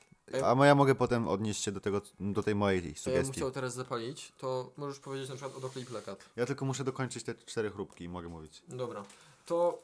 a 0.45 0.67
ja 0.67 0.75
mogę 0.75 0.95
potem 0.95 1.29
odnieść 1.29 1.65
się 1.65 1.73
do, 1.73 1.81
tego, 1.81 2.01
do 2.21 2.43
tej 2.43 2.55
mojej 2.55 2.81
Co 2.83 2.87
ja 2.87 2.93
bym 3.17 3.25
sugestii. 3.25 3.33
chciał 3.41 3.51
teraz 3.51 3.75
zapalić, 3.75 4.33
to 4.39 4.71
możesz 4.77 4.99
powiedzieć 4.99 5.29
na 5.29 5.35
przykład 5.35 5.57
o 5.57 5.61
doklej 5.61 5.85
plakat. 5.85 6.25
Ja 6.37 6.47
tylko 6.47 6.65
muszę 6.65 6.85
dokończyć 6.85 7.25
te 7.25 7.35
cztery 7.35 7.71
chrupki 7.71 8.05
i 8.05 8.09
mogę 8.09 8.29
mówić. 8.29 8.63
Dobra, 8.69 9.05
to. 9.47 9.83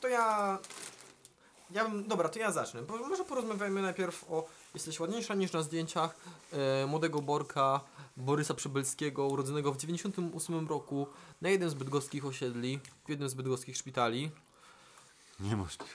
To 0.00 0.08
ja. 0.08 0.58
Ja 1.70 1.84
bym. 1.88 2.08
Dobra, 2.08 2.28
to 2.28 2.38
ja 2.38 2.52
zacznę. 2.52 2.82
Bo 2.82 2.96
może 2.96 3.24
porozmawiajmy 3.24 3.82
najpierw 3.82 4.24
o 4.30 4.46
Jesteś 4.74 5.00
ładniejsza 5.00 5.34
niż 5.34 5.52
na 5.52 5.62
zdjęciach 5.62 6.16
e, 6.52 6.86
młodego 6.86 7.22
Borka, 7.22 7.80
Borysa 8.16 8.54
Przybylskiego, 8.54 9.26
urodzonego 9.26 9.72
w 9.72 9.76
98 9.76 10.68
roku 10.68 11.06
na 11.40 11.48
jednym 11.48 11.70
z 11.70 11.74
bydgoskich 11.74 12.26
osiedli, 12.26 12.80
w 13.06 13.08
jednym 13.08 13.28
z 13.28 13.34
bydgoskich 13.34 13.76
szpitali. 13.76 14.30
Niemożliwe. 15.40 15.94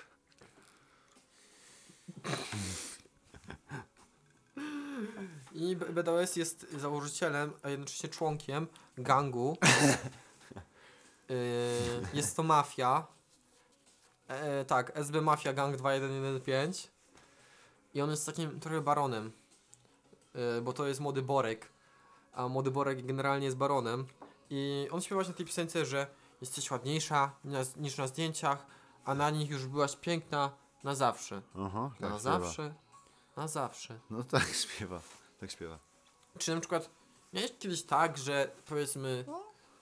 I 5.54 5.76
B- 5.76 5.86
BDOS 5.86 6.36
jest 6.36 6.66
założycielem, 6.78 7.52
a 7.64 7.70
jednocześnie 7.70 8.10
członkiem 8.10 8.68
gangu. 8.98 9.58
Yy, 11.30 11.36
jest 12.14 12.36
to 12.36 12.44
mafia. 12.44 13.08
E, 14.28 14.66
tak, 14.66 14.92
SB 14.96 15.22
Mafia 15.22 15.54
Gang 15.54 15.78
2115. 15.78 16.90
I 17.94 18.02
on 18.02 18.10
jest 18.10 18.26
takim 18.26 18.60
trochę 18.60 18.82
baronem. 18.82 19.32
Yy, 20.34 20.62
bo 20.62 20.74
to 20.74 20.88
jest 20.88 21.00
młody 21.00 21.22
Borek. 21.22 21.70
A 22.34 22.48
młody 22.48 22.72
Borek 22.72 23.06
generalnie 23.06 23.46
jest 23.46 23.58
baronem. 23.58 24.08
I 24.50 24.88
on 24.92 25.02
śpiewa 25.02 25.22
na 25.22 25.34
tej 25.34 25.46
piosence, 25.46 25.86
że 25.86 26.08
jesteś 26.42 26.72
ładniejsza 26.72 27.32
na, 27.44 27.60
niż 27.78 27.98
na 27.98 28.08
zdjęciach, 28.08 28.66
a 29.06 29.16
na 29.16 29.30
nich 29.30 29.50
już 29.50 29.66
byłaś 29.68 29.96
piękna 29.96 30.52
na 30.84 30.96
zawsze. 30.96 31.42
Aha, 31.58 31.92
tak 32.00 32.10
na 32.12 32.20
śpiewa. 32.20 32.40
zawsze. 32.40 32.74
Na 33.38 33.48
zawsze. 33.48 34.00
No 34.10 34.24
tak 34.24 34.48
śpiewa, 34.64 35.02
tak 35.40 35.52
śpiewa. 35.52 35.80
Czy 36.38 36.56
na 36.56 36.60
przykład 36.60 36.90
miałeś 37.34 37.54
kiedyś 37.60 37.84
tak, 37.84 38.18
że 38.18 38.52
powiedzmy 38.66 39.26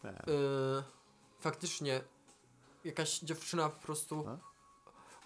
yy, 0.04 0.84
faktycznie 1.40 2.02
jakaś 2.84 3.20
dziewczyna 3.20 3.70
po 3.70 3.82
prostu 3.82 4.24
No. 4.26 4.38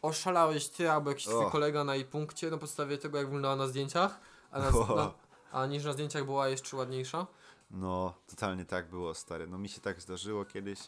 Oszalałeś 0.01 0.67
ty 0.69 0.91
albo 0.91 1.09
jakiś 1.09 1.25
twój 1.25 1.45
O. 1.45 1.51
kolega 1.51 1.83
na 1.83 1.95
jej 1.95 2.05
punkcie 2.05 2.51
na 2.51 2.57
podstawie 2.57 2.97
tego 2.97 3.17
jak 3.17 3.27
wyglądała 3.27 3.55
na 3.55 3.67
zdjęciach, 3.67 4.19
a, 4.51 4.59
na, 4.59 4.67
O. 4.69 4.95
na, 4.95 5.13
a 5.51 5.65
niż 5.65 5.83
na 5.83 5.93
zdjęciach 5.93 6.25
była 6.25 6.47
jeszcze 6.47 6.77
ładniejsza? 6.77 7.27
No, 7.71 8.13
totalnie 8.27 8.65
tak 8.65 8.89
było, 8.89 9.13
stary. 9.13 9.47
No 9.47 9.57
mi 9.57 9.69
się 9.69 9.81
tak 9.81 10.01
zdarzyło 10.01 10.45
kiedyś 10.45 10.79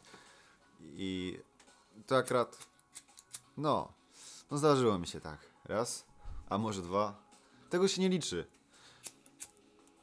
i 0.82 1.40
to 2.08 2.18
akurat, 2.18 2.58
no, 3.58 3.94
no 4.52 4.58
zdarzyło 4.58 5.00
mi 5.00 5.08
się 5.08 5.20
tak. 5.20 5.40
Raz, 5.66 6.06
a 6.50 6.58
może 6.58 6.82
dwa. 6.82 7.16
Tego 7.70 7.88
się 7.88 8.02
nie 8.02 8.10
liczy. 8.10 8.46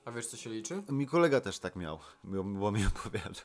A 0.05 0.11
wiesz 0.11 0.27
co 0.27 0.37
się 0.37 0.51
liczy? 0.51 0.83
Mi 0.89 1.07
kolega 1.07 1.41
też 1.41 1.59
tak 1.59 1.77
miał, 1.77 1.99
bo, 2.25 2.45
bo 2.45 2.71
mi 2.73 2.87
opowiadał, 2.87 3.45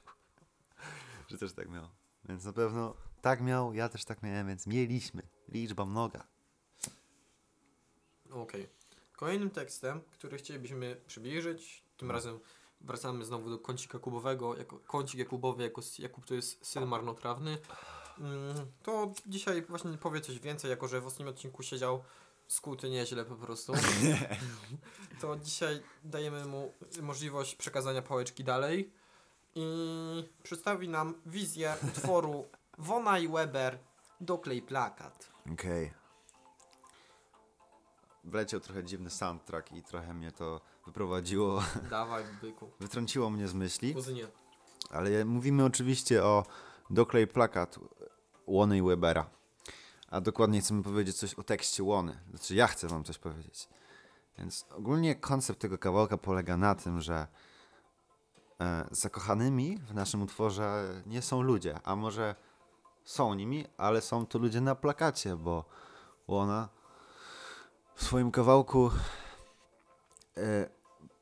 że 1.28 1.38
też 1.38 1.54
tak 1.54 1.70
miał. 1.70 1.88
Więc 2.26 2.46
na 2.46 2.54
pewno 2.54 2.94
tak 3.26 3.42
miał, 3.42 3.74
ja 3.74 3.90
też 3.90 4.06
tak 4.06 4.24
miałem, 4.24 4.48
więc 4.48 4.68
mieliśmy. 4.68 5.22
Liczba 5.50 5.86
mnoga. 5.86 6.28
Okej. 8.32 8.68
Kolejnym 9.16 9.50
tekstem, 9.50 10.02
który 10.12 10.38
chcielibyśmy 10.38 11.02
przybliżyć, 11.08 11.84
tym 11.98 12.12
razem 12.12 12.40
wracamy 12.82 13.26
znowu 13.26 13.50
do 13.50 13.60
kącika 13.60 14.00
kubowego, 14.00 14.58
jako 14.58 14.80
kącik 14.80 15.20
Jakubowy, 15.20 15.64
jako 15.64 15.82
Jakub 16.00 16.26
to 16.26 16.34
jest 16.34 16.66
syn 16.66 16.86
marnotrawny. 16.86 17.58
Mm, 18.20 18.56
To 18.84 19.14
dzisiaj 19.26 19.62
właśnie 19.62 19.98
powie 19.98 20.22
coś 20.22 20.40
więcej, 20.40 20.70
jako 20.70 20.88
że 20.88 21.02
w 21.02 21.06
ostatnim 21.06 21.28
odcinku 21.28 21.64
siedział 21.64 22.04
skuty 22.48 22.90
nieźle 22.90 23.26
po 23.26 23.36
prostu. 23.36 23.74
To 25.22 25.36
dzisiaj 25.36 25.82
dajemy 26.04 26.46
mu 26.46 26.74
możliwość 27.02 27.56
przekazania 27.56 28.02
pałeczki 28.02 28.44
dalej 28.44 28.92
i 29.56 29.66
przedstawi 30.44 30.90
nam 30.90 31.22
wizję 31.26 31.76
utworu 31.88 32.46
Wona 32.78 33.20
i 33.20 33.28
Weber 33.28 33.80
Doklej 34.22 34.62
plakat. 34.62 35.30
Okej. 35.54 35.94
Wleciał 38.24 38.60
trochę 38.60 38.84
dziwny 38.84 39.10
soundtrack 39.10 39.72
i 39.72 39.84
trochę 39.84 40.14
mnie 40.14 40.32
to 40.32 40.62
wyprowadziło, 40.86 41.64
Dawaj, 41.90 42.24
byku. 42.42 42.72
wytrąciło 42.80 43.30
mnie 43.30 43.48
z 43.48 43.54
myśli. 43.54 43.94
Kuzynie. 43.94 44.28
Ale 44.90 45.26
mówimy 45.26 45.66
oczywiście 45.66 46.24
o 46.24 46.46
doklej 46.90 47.28
plakat 47.28 47.80
Łony 48.48 48.78
i 48.78 48.82
Webera. 48.82 49.30
A 50.08 50.22
dokładnie 50.22 50.62
chcemy 50.62 50.84
powiedzieć 50.84 51.18
coś 51.18 51.34
o 51.34 51.44
tekście 51.44 51.84
Łony. 51.84 52.20
Znaczy 52.30 52.56
ja 52.56 52.68
chcę 52.68 52.88
wam 52.88 53.04
coś 53.04 53.18
powiedzieć. 53.18 53.70
Więc 54.38 54.66
ogólnie 54.72 55.16
koncept 55.16 55.60
tego 55.60 55.78
kawałka 55.78 56.18
polega 56.18 56.58
na 56.58 56.76
tym, 56.76 57.02
że 57.02 57.28
e, 58.62 58.88
zakochanymi 58.92 59.78
w 59.78 59.94
naszym 59.94 60.22
utworze 60.22 61.02
nie 61.06 61.22
są 61.22 61.42
ludzie, 61.42 61.80
a 61.84 61.96
może 61.96 62.36
są 63.06 63.34
nimi, 63.34 63.66
ale 63.78 64.02
są 64.02 64.26
to 64.26 64.40
ludzie 64.40 64.62
na 64.62 64.76
plakacie, 64.76 65.36
bo 65.36 65.66
Łona 66.28 66.70
w 67.96 68.04
swoim 68.04 68.32
kawałku 68.32 68.92
e, 70.38 70.70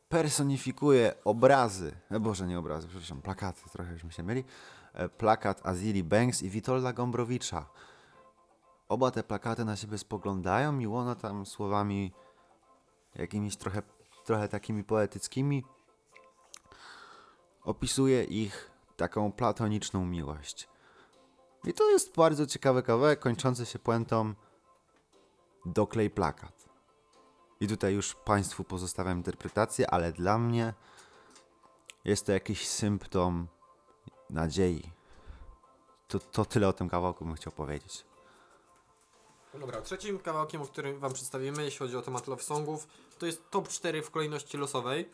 personifikuje 0.10 1.14
obrazy, 1.26 1.96
e, 2.12 2.20
boże 2.20 2.48
nie 2.48 2.60
obrazy, 2.60 2.88
przepraszam, 2.88 3.22
plakaty, 3.22 3.70
trochę 3.72 3.94
żeśmy 3.94 4.12
się 4.12 4.24
mieli, 4.24 4.44
e, 4.94 5.10
plakat 5.10 5.66
Azili 5.66 6.04
Banks 6.04 6.42
i 6.42 6.50
Witolda 6.50 6.94
Gombrowicza. 6.94 7.66
Oba 8.90 9.12
te 9.12 9.24
plakaty 9.24 9.66
na 9.66 9.76
siebie 9.76 9.98
spoglądają 9.98 10.80
i 10.80 10.88
ona 10.88 11.16
tam 11.16 11.46
słowami 11.46 12.12
jakimiś 13.16 13.58
trochę, 13.58 13.82
trochę 14.26 14.48
takimi 14.48 14.84
poetyckimi 14.84 15.66
opisuje 17.64 18.24
ich 18.24 18.72
taką 18.98 19.32
platoniczną 19.32 20.06
miłość. 20.06 20.73
I 21.66 21.74
to 21.74 21.90
jest 21.92 22.16
bardzo 22.16 22.48
ciekawy 22.48 22.84
kawałek, 22.84 23.20
kończący 23.20 23.66
się 23.66 23.80
puentą 23.80 24.34
doklej 25.66 26.10
plakat. 26.10 26.70
I 27.60 27.68
tutaj 27.68 27.94
już 27.94 28.16
Państwu 28.16 28.64
pozostawiam 28.64 29.18
interpretację, 29.18 29.90
ale 29.92 30.12
dla 30.12 30.38
mnie 30.38 30.74
jest 32.06 32.26
to 32.26 32.32
jakiś 32.32 32.68
symptom 32.68 33.48
nadziei. 34.30 34.92
To, 36.08 36.20
to 36.20 36.46
tyle 36.46 36.68
o 36.68 36.74
tym 36.74 36.90
kawałku 36.90 37.26
bym 37.26 37.36
chciał 37.36 37.54
powiedzieć. 37.54 38.06
Dobra, 39.54 39.82
trzecim 39.82 40.20
kawałkiem, 40.20 40.62
o 40.62 40.66
którym 40.66 41.00
Wam 41.00 41.14
przedstawimy, 41.14 41.64
jeśli 41.64 41.80
chodzi 41.80 41.98
o 41.98 42.02
temat 42.02 42.28
love 42.28 42.44
songów, 42.44 42.88
to 43.20 43.26
jest 43.26 43.50
top 43.50 43.68
4 43.68 44.02
w 44.02 44.12
kolejności 44.12 44.58
losowej. 44.58 45.10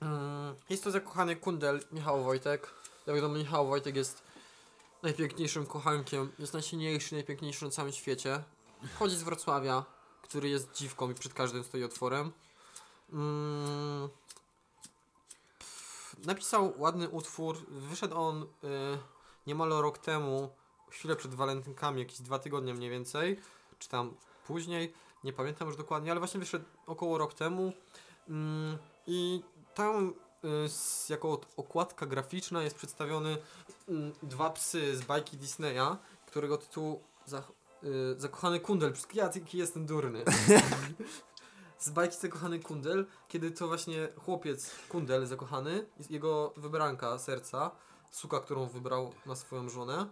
Mm, 0.00 0.54
Jest 0.70 0.84
to 0.84 0.90
zakochany 0.90 1.36
kundel 1.36 1.80
Michał 1.92 2.24
Wojtek. 2.24 2.70
Jak 3.06 3.16
wiadomo, 3.16 3.34
Michał 3.34 3.66
Wojtek 3.66 3.96
jest 3.96 4.22
najpiękniejszym 5.06 5.66
kochankiem, 5.66 6.32
jest 6.38 6.52
najsilniejszy, 6.52 7.14
najpiękniejszy 7.14 7.64
na 7.64 7.70
całym 7.70 7.92
świecie. 7.92 8.42
Chodzi 8.98 9.16
z 9.16 9.22
Wrocławia, 9.22 9.84
który 10.22 10.48
jest 10.48 10.72
dziwką 10.72 11.10
i 11.10 11.14
przed 11.14 11.34
każdym 11.34 11.64
stoi 11.64 11.84
otworem. 11.84 12.32
Mm, 13.12 14.08
napisał 16.24 16.74
ładny 16.76 17.08
utwór. 17.08 17.56
Wyszedł 17.68 18.16
on 18.16 18.42
y, 18.42 18.46
niemal 19.46 19.68
rok 19.68 19.98
temu, 19.98 20.50
chwilę 20.90 21.16
przed 21.16 21.34
walentynkami, 21.34 22.00
jakieś 22.00 22.20
dwa 22.20 22.38
tygodnie 22.38 22.74
mniej 22.74 22.90
więcej, 22.90 23.40
czy 23.78 23.88
tam 23.88 24.14
później, 24.46 24.94
nie 25.24 25.32
pamiętam 25.32 25.68
już 25.68 25.76
dokładnie, 25.76 26.10
ale 26.10 26.20
właśnie 26.20 26.40
wyszedł 26.40 26.64
około 26.86 27.18
rok 27.18 27.34
temu. 27.34 27.72
Mm, 28.28 28.78
I 29.06 29.42
tam 29.74 30.14
jako 31.08 31.40
okładka 31.56 32.06
graficzna 32.06 32.62
jest 32.62 32.76
przedstawiony 32.76 33.38
mm, 33.88 34.12
dwa 34.22 34.50
psy 34.50 34.96
z 34.96 35.02
bajki 35.02 35.36
Disneya, 35.36 35.96
którego 36.26 36.58
tytuł 36.58 37.00
za, 37.26 37.42
y, 37.84 38.20
Zakochany 38.20 38.60
Kundel. 38.60 38.92
Ja 39.14 39.30
jaki 39.34 39.58
jestem 39.58 39.86
durny. 39.86 40.24
z 41.78 41.90
bajki 41.90 42.16
Zakochany 42.16 42.60
Kundel, 42.60 43.06
kiedy 43.28 43.50
to 43.50 43.68
właśnie 43.68 44.08
chłopiec 44.24 44.70
Kundel 44.88 45.26
zakochany, 45.26 45.86
jego 46.10 46.52
wybranka 46.56 47.18
serca, 47.18 47.70
suka, 48.10 48.40
którą 48.40 48.66
wybrał 48.66 49.12
na 49.26 49.36
swoją 49.36 49.68
żonę, 49.68 50.06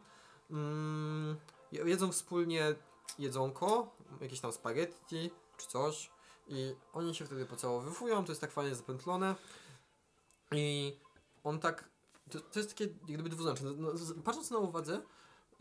mm, 0.50 1.36
je- 1.72 1.84
jedzą 1.84 2.12
wspólnie 2.12 2.74
jedzonko, 3.18 3.96
jakieś 4.20 4.40
tam 4.40 4.52
spaghetti 4.52 5.30
czy 5.56 5.66
coś 5.66 6.10
i 6.48 6.74
oni 6.92 7.14
się 7.14 7.24
wtedy 7.24 7.46
pocałowywują, 7.46 8.24
to 8.24 8.32
jest 8.32 8.40
tak 8.40 8.50
fajnie 8.50 8.74
zapętlone 8.74 9.34
i 10.58 10.98
on 11.44 11.58
tak, 11.58 11.88
to, 12.30 12.40
to 12.40 12.58
jest 12.58 12.70
takie 12.70 12.86
gdyby 12.88 13.28
dwuznaczne. 13.28 13.70
No, 13.76 13.92
patrząc 14.24 14.50
na 14.50 14.58
uwadze, 14.58 15.02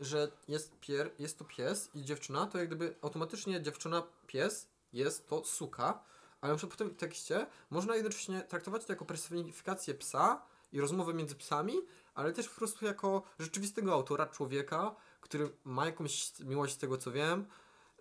że 0.00 0.32
jest, 0.48 0.80
pier, 0.80 1.10
jest 1.18 1.38
to 1.38 1.44
pies 1.44 1.90
i 1.94 2.04
dziewczyna, 2.04 2.46
to 2.46 2.58
jak 2.58 2.66
gdyby 2.66 2.96
automatycznie 3.02 3.62
dziewczyna, 3.62 4.02
pies 4.26 4.68
jest 4.92 5.28
to 5.28 5.44
suka, 5.44 6.04
ale 6.40 6.52
na 6.52 6.56
przykład 6.56 6.74
w 6.74 6.78
tym 6.78 6.94
tekście 6.94 7.46
można 7.70 7.96
jednocześnie 7.96 8.42
traktować 8.42 8.84
to 8.84 8.92
jako 8.92 9.04
personifikację 9.04 9.94
psa 9.94 10.42
i 10.72 10.80
rozmowę 10.80 11.14
między 11.14 11.34
psami, 11.34 11.74
ale 12.14 12.32
też 12.32 12.48
po 12.48 12.54
prostu 12.54 12.84
jako 12.84 13.22
rzeczywistego 13.38 13.92
autora, 13.92 14.26
człowieka, 14.26 14.94
który 15.20 15.50
ma 15.64 15.86
jakąś 15.86 16.32
miłość 16.40 16.74
z 16.74 16.78
tego 16.78 16.98
co 16.98 17.12
wiem. 17.12 17.46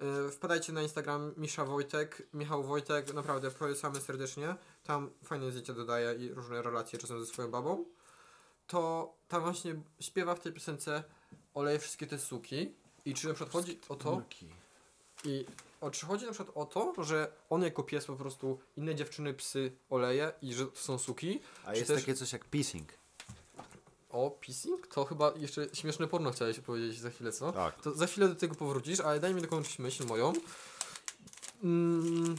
Yy, 0.01 0.31
Wpadajcie 0.31 0.73
na 0.73 0.81
Instagram 0.81 1.33
Misza 1.37 1.65
Wojtek, 1.65 2.27
Michał 2.33 2.63
Wojtek, 2.63 3.13
naprawdę 3.13 3.51
polecamy 3.51 4.01
serdecznie. 4.01 4.55
Tam 4.83 5.09
fajne 5.23 5.51
zdjęcia 5.51 5.73
dodaje 5.73 6.15
i 6.15 6.29
różne 6.29 6.61
relacje 6.61 6.99
czasem 6.99 7.19
ze 7.19 7.25
swoją 7.25 7.51
babą. 7.51 7.85
To 8.67 9.13
tam 9.27 9.41
właśnie 9.41 9.75
śpiewa 9.99 10.35
w 10.35 10.39
tej 10.39 10.53
piosence 10.53 11.03
oleje 11.53 11.79
wszystkie 11.79 12.07
te 12.07 12.19
suki. 12.19 12.73
I 13.05 13.13
czy 13.13 13.27
na 13.27 13.33
przykład 13.33 13.53
chodzi 13.53 13.79
o 13.89 13.95
to, 13.95 14.21
i 15.25 15.45
o, 15.81 15.91
czy 15.91 16.05
chodzi 16.05 16.25
na 16.25 16.31
przykład 16.31 16.57
o 16.57 16.65
to, 16.65 17.03
że 17.03 17.31
on 17.49 17.61
jako 17.61 17.83
pies 17.83 18.05
po 18.05 18.15
prostu 18.15 18.59
inne 18.77 18.95
dziewczyny, 18.95 19.33
psy 19.33 19.71
oleje 19.89 20.31
i 20.41 20.53
że 20.53 20.65
to 20.65 20.75
są 20.75 20.99
suki? 20.99 21.39
A 21.65 21.71
Czy 21.71 21.77
jest 21.77 21.87
też- 21.87 22.01
takie 22.01 22.13
coś 22.15 22.33
jak 22.33 22.45
pissing. 22.45 22.89
O, 24.13 24.31
pissing? 24.41 24.87
To 24.87 25.05
chyba 25.05 25.33
jeszcze 25.35 25.67
śmieszne 25.73 26.07
porno 26.07 26.31
chciałeś 26.31 26.59
powiedzieć 26.59 26.99
za 26.99 27.09
chwilę, 27.09 27.31
co? 27.31 27.51
Tak. 27.51 27.81
To 27.81 27.91
za 27.95 28.07
chwilę 28.07 28.27
do 28.27 28.35
tego 28.35 28.55
powrócisz, 28.55 28.99
ale 28.99 29.19
daj 29.19 29.33
mi 29.33 29.41
dokończyć 29.41 29.79
myśl 29.79 30.05
moją. 30.05 30.33
Mm, 31.63 32.35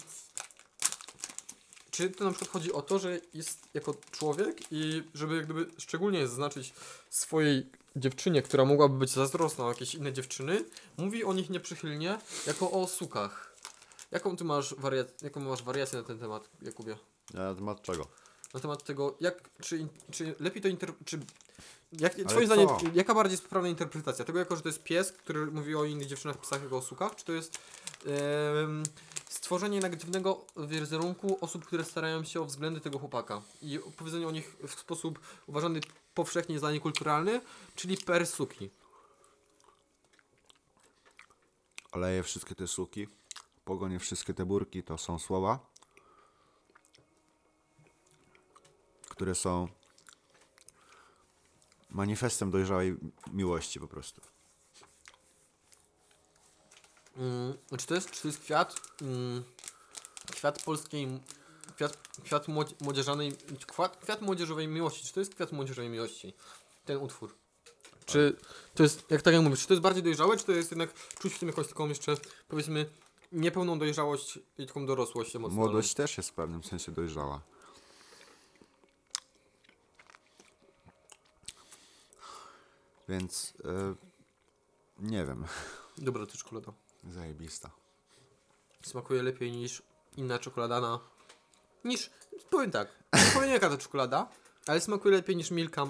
czy 1.90 2.10
to 2.10 2.24
na 2.24 2.30
przykład 2.30 2.50
chodzi 2.50 2.72
o 2.72 2.82
to, 2.82 2.98
że 2.98 3.20
jest 3.34 3.58
jako 3.74 3.94
człowiek 4.10 4.60
i 4.72 5.02
żeby 5.14 5.36
jak 5.36 5.44
gdyby 5.44 5.66
szczególnie 5.78 6.28
zaznaczyć 6.28 6.74
swojej 7.10 7.70
dziewczynie, 7.96 8.42
która 8.42 8.64
mogłaby 8.64 8.98
być 8.98 9.10
zazdrosna 9.10 9.64
o 9.64 9.68
jakieś 9.68 9.94
inne 9.94 10.12
dziewczyny, 10.12 10.64
mówi 10.96 11.24
o 11.24 11.32
nich 11.32 11.50
nieprzychylnie 11.50 12.18
jako 12.46 12.70
o 12.70 12.86
sukach. 12.86 13.54
Jaką 14.10 14.36
ty 14.36 14.44
masz, 14.44 14.74
waria- 14.74 15.04
jaką 15.22 15.40
masz 15.40 15.62
wariację 15.62 15.98
na 15.98 16.04
ten 16.04 16.18
temat, 16.18 16.48
Jakubie? 16.62 16.96
Na 17.34 17.54
temat 17.54 17.82
czego? 17.82 18.06
Na 18.54 18.60
temat 18.60 18.84
tego, 18.84 19.16
jak, 19.20 19.50
czy, 19.60 19.88
czy 20.10 20.34
lepiej 20.40 20.62
to 20.62 20.68
inter... 20.68 20.92
czy 21.04 21.20
jak, 21.92 22.14
Ale 22.14 22.24
twoim 22.24 22.48
co? 22.48 22.54
zdaniem, 22.54 22.68
jaka 22.94 23.14
bardziej 23.14 23.32
jest 23.32 23.42
poprawna 23.42 23.68
interpretacja? 23.68 24.24
Tego 24.24 24.38
jako, 24.38 24.56
że 24.56 24.62
to 24.62 24.68
jest 24.68 24.82
pies, 24.82 25.12
który 25.12 25.46
mówi 25.46 25.74
o 25.74 25.84
innych 25.84 26.06
dziewczynach, 26.06 26.38
psach, 26.38 26.62
jako 26.62 26.76
o 26.76 26.82
sukach, 26.82 27.16
czy 27.16 27.24
to 27.24 27.32
jest 27.32 27.58
em, 28.06 28.82
stworzenie 29.28 29.80
negatywnego 29.80 30.44
wizerunku 30.56 31.38
osób, 31.40 31.64
które 31.64 31.84
starają 31.84 32.24
się 32.24 32.40
o 32.40 32.44
względy 32.44 32.80
tego 32.80 32.98
chłopaka 32.98 33.42
i 33.62 33.80
powiedzenie 33.96 34.28
o 34.28 34.30
nich 34.30 34.56
w 34.68 34.80
sposób 34.80 35.18
uważany 35.46 35.80
powszechnie 36.14 36.58
za 36.58 36.72
niekulturalny, 36.72 37.40
czyli 37.74 37.96
per 37.96 38.26
suki. 38.26 38.70
Oleje 41.92 42.22
wszystkie 42.22 42.54
te 42.54 42.66
suki, 42.66 43.08
pogonię 43.64 43.98
wszystkie 43.98 44.34
te 44.34 44.46
burki, 44.46 44.82
to 44.82 44.98
są 44.98 45.18
słowa, 45.18 45.58
które 49.14 49.34
są 49.34 49.68
manifestem 51.90 52.50
dojrzałej 52.50 52.96
miłości 53.32 53.80
po 53.80 53.88
prostu. 53.88 54.20
Mm, 57.16 57.54
czy 57.78 57.86
to 57.86 57.94
jest, 57.94 58.10
czy 58.10 58.22
to 58.22 58.28
jest 58.28 58.40
kwiat, 58.40 58.80
mm, 59.02 59.44
kwiat 60.32 60.62
polskiej, 60.62 61.08
kwiat, 61.76 62.08
kwiat 62.24 62.46
młodzieżanej, 62.80 63.32
kwiat, 63.66 63.96
kwiat 63.96 64.22
młodzieżowej 64.22 64.68
miłości, 64.68 65.06
czy 65.06 65.12
to 65.12 65.20
jest 65.20 65.34
kwiat 65.34 65.52
młodzieżowej 65.52 65.90
miłości, 65.90 66.34
ten 66.84 66.96
utwór? 66.96 67.34
Czy 68.06 68.36
to 68.74 68.82
jest, 68.82 69.10
jak 69.10 69.22
tak 69.22 69.34
jak 69.34 69.42
mówisz, 69.42 69.60
czy 69.60 69.66
to 69.66 69.74
jest 69.74 69.82
bardziej 69.82 70.02
dojrzałe, 70.02 70.36
czy 70.36 70.44
to 70.44 70.52
jest 70.52 70.70
jednak, 70.70 70.90
czuć 71.18 71.34
w 71.34 71.38
tym 71.38 71.48
jakąś 71.48 71.68
taką 71.68 71.88
jeszcze, 71.88 72.16
powiedzmy, 72.48 72.90
niepełną 73.32 73.78
dojrzałość 73.78 74.38
i 74.58 74.66
taką 74.66 74.86
dorosłość 74.86 75.36
emocjonalną? 75.36 75.72
Młodość 75.72 75.94
też 75.94 76.16
jest 76.16 76.30
w 76.30 76.32
pewnym 76.32 76.64
sensie 76.64 76.92
dojrzała. 76.92 77.53
Więc 83.08 83.54
e, 83.64 83.94
nie 84.98 85.26
wiem, 85.26 85.44
Dobra, 85.98 86.26
to 86.26 86.36
czekolada. 86.36 86.72
zajebista. 87.08 87.70
Smakuje 88.82 89.22
lepiej 89.22 89.52
niż 89.52 89.82
inna 90.16 90.38
czekolada 90.38 90.80
na... 90.80 91.00
Niż, 91.84 92.10
powiem 92.50 92.70
tak, 92.70 92.88
nie 93.14 93.30
powiem 93.34 93.50
jaka 93.50 93.70
to 93.70 93.78
czekolada, 93.78 94.28
ale 94.66 94.80
smakuje 94.80 95.16
lepiej 95.16 95.36
niż 95.36 95.50
Milka 95.50 95.86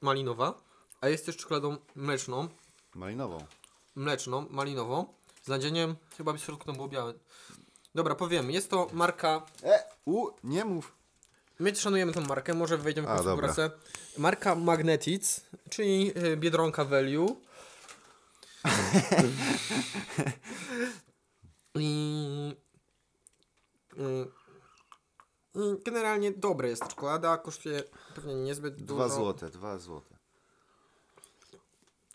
malinowa, 0.00 0.62
a 1.00 1.08
jest 1.08 1.26
też 1.26 1.36
czekoladą 1.36 1.76
mleczną, 1.94 2.48
Malinową. 2.94 3.38
mleczną, 3.94 4.46
malinową, 4.50 5.14
z 5.42 5.48
nadzieniem, 5.48 5.96
chyba 6.16 6.32
w 6.32 6.38
środku 6.38 6.64
to 6.64 6.72
było 6.72 6.88
białe. 6.88 7.14
Dobra, 7.94 8.14
powiem, 8.14 8.50
jest 8.50 8.70
to 8.70 8.86
marka, 8.92 9.46
E, 9.62 9.84
u, 10.04 10.26
nie 10.44 10.64
mów. 10.64 10.97
My 11.58 11.76
szanujemy 11.76 12.12
tą 12.12 12.20
markę, 12.20 12.54
może 12.54 12.78
wejdziemy 12.78 13.08
w 13.08 13.10
A, 13.10 13.18
współpracę. 13.18 13.70
Marka 14.18 14.54
Magnetic, 14.54 15.40
czyli 15.70 16.12
y, 16.18 16.36
Biedronka 16.36 16.84
Value. 16.84 17.36
I, 21.74 22.54
y, 23.98 24.26
I 25.54 25.82
generalnie 25.84 26.32
dobre 26.32 26.68
jest 26.68 26.88
czekolada, 26.88 27.38
kosztuje 27.38 27.82
pewnie 28.14 28.34
niezbyt 28.34 28.82
dużo. 28.82 28.94
Dwa 28.94 29.08
złote, 29.08 29.50
dwa 29.50 29.78
złote. 29.78 30.18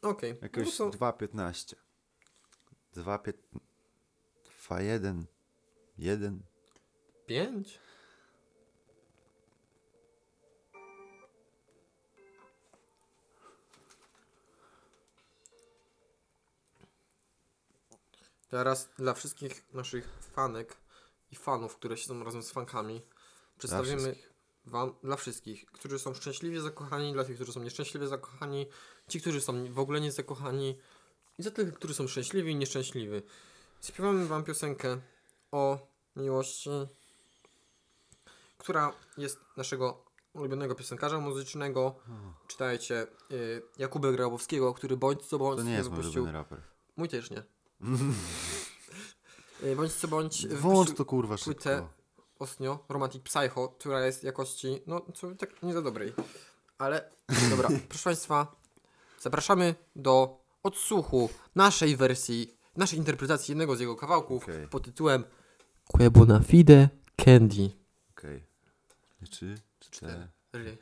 Okej. 0.02 0.36
Jakoś 0.42 0.80
No 0.80 0.90
to- 0.90 0.98
2,15. 0.98 1.76
2,5. 2.96 3.34
2,1. 4.70 5.24
1. 5.98 6.44
Pięć? 7.26 7.80
Teraz 18.54 18.90
dla 18.98 19.14
wszystkich 19.14 19.74
naszych 19.74 20.10
fanek 20.32 20.78
i 21.32 21.36
fanów, 21.36 21.76
które 21.76 21.98
siedzą 21.98 22.24
razem 22.24 22.44
z 22.44 22.52
fankami, 22.52 23.02
przedstawimy 23.58 24.16
wam, 24.66 24.96
dla 25.04 25.16
wszystkich, 25.16 25.66
którzy 25.66 26.00
są 26.00 26.14
szczęśliwie 26.14 26.62
zakochani, 26.62 27.14
dla 27.14 27.24
tych, 27.24 27.36
którzy 27.36 27.54
są 27.54 27.64
nieszczęśliwie 27.64 28.08
zakochani, 28.08 28.68
ci, 29.08 29.22
którzy 29.22 29.42
są 29.42 29.74
w 29.74 29.80
ogóle 29.80 30.02
nie 30.02 30.12
zakochani 30.12 30.78
i 31.38 31.44
za 31.44 31.52
tych, 31.52 31.74
którzy 31.74 31.94
są 31.94 32.08
szczęśliwi 32.08 32.52
i 32.52 32.56
nieszczęśliwi. 32.56 33.22
Śpiewamy 33.82 34.28
wam 34.28 34.44
piosenkę 34.44 35.02
o 35.52 35.88
miłości, 36.16 36.70
która 38.58 38.94
jest 39.18 39.40
naszego 39.58 40.06
ulubionego 40.34 40.76
piosenkarza 40.76 41.20
muzycznego. 41.20 41.96
Czytajcie 42.48 43.08
y, 43.32 43.62
Jakubę 43.78 44.12
Grabowskiego, 44.12 44.74
który 44.74 44.98
bądź 44.98 45.26
co 45.26 45.40
bądź 45.40 45.58
To 45.58 45.64
nie 45.64 45.74
jest 45.74 45.90
mój 45.90 46.00
ulubiony 46.00 46.32
raper. 46.32 46.62
Mój 46.98 47.10
też 47.10 47.30
nie. 47.32 47.53
Bądź 49.78 49.94
co 49.94 50.08
bądź 50.08 50.48
Włącz 50.48 50.94
to 50.94 51.06
kurwa 51.06 51.38
płytę 51.38 51.76
szybko. 51.78 51.90
ostatnio 52.40 52.86
Romantic 52.90 53.24
Psycho, 53.24 53.70
która 53.70 54.06
jest 54.06 54.24
jakości, 54.24 54.82
no 54.88 55.06
co 55.14 55.36
tak 55.36 55.64
nie 55.64 55.74
za 55.74 55.82
dobrej. 55.82 56.14
Ale 56.78 57.12
dobra, 57.50 57.70
proszę 57.90 58.04
Państwa, 58.04 58.56
zapraszamy 59.20 59.76
do 59.96 60.44
odsłuchu 60.64 61.30
naszej 61.56 61.96
wersji, 61.96 62.58
naszej 62.78 63.00
interpretacji 63.00 63.52
jednego 63.52 63.76
z 63.76 63.80
jego 63.80 63.96
kawałków 63.96 64.44
Okej. 64.44 64.68
pod 64.68 64.84
tytułem 64.86 65.24
Que 65.98 66.10
buona 66.12 66.40
fide 66.40 66.90
candy. 67.26 67.70
Okej. 68.12 68.44
Trzy, 69.30 69.56
cztery. 69.80 70.28
Ry. 70.54 70.78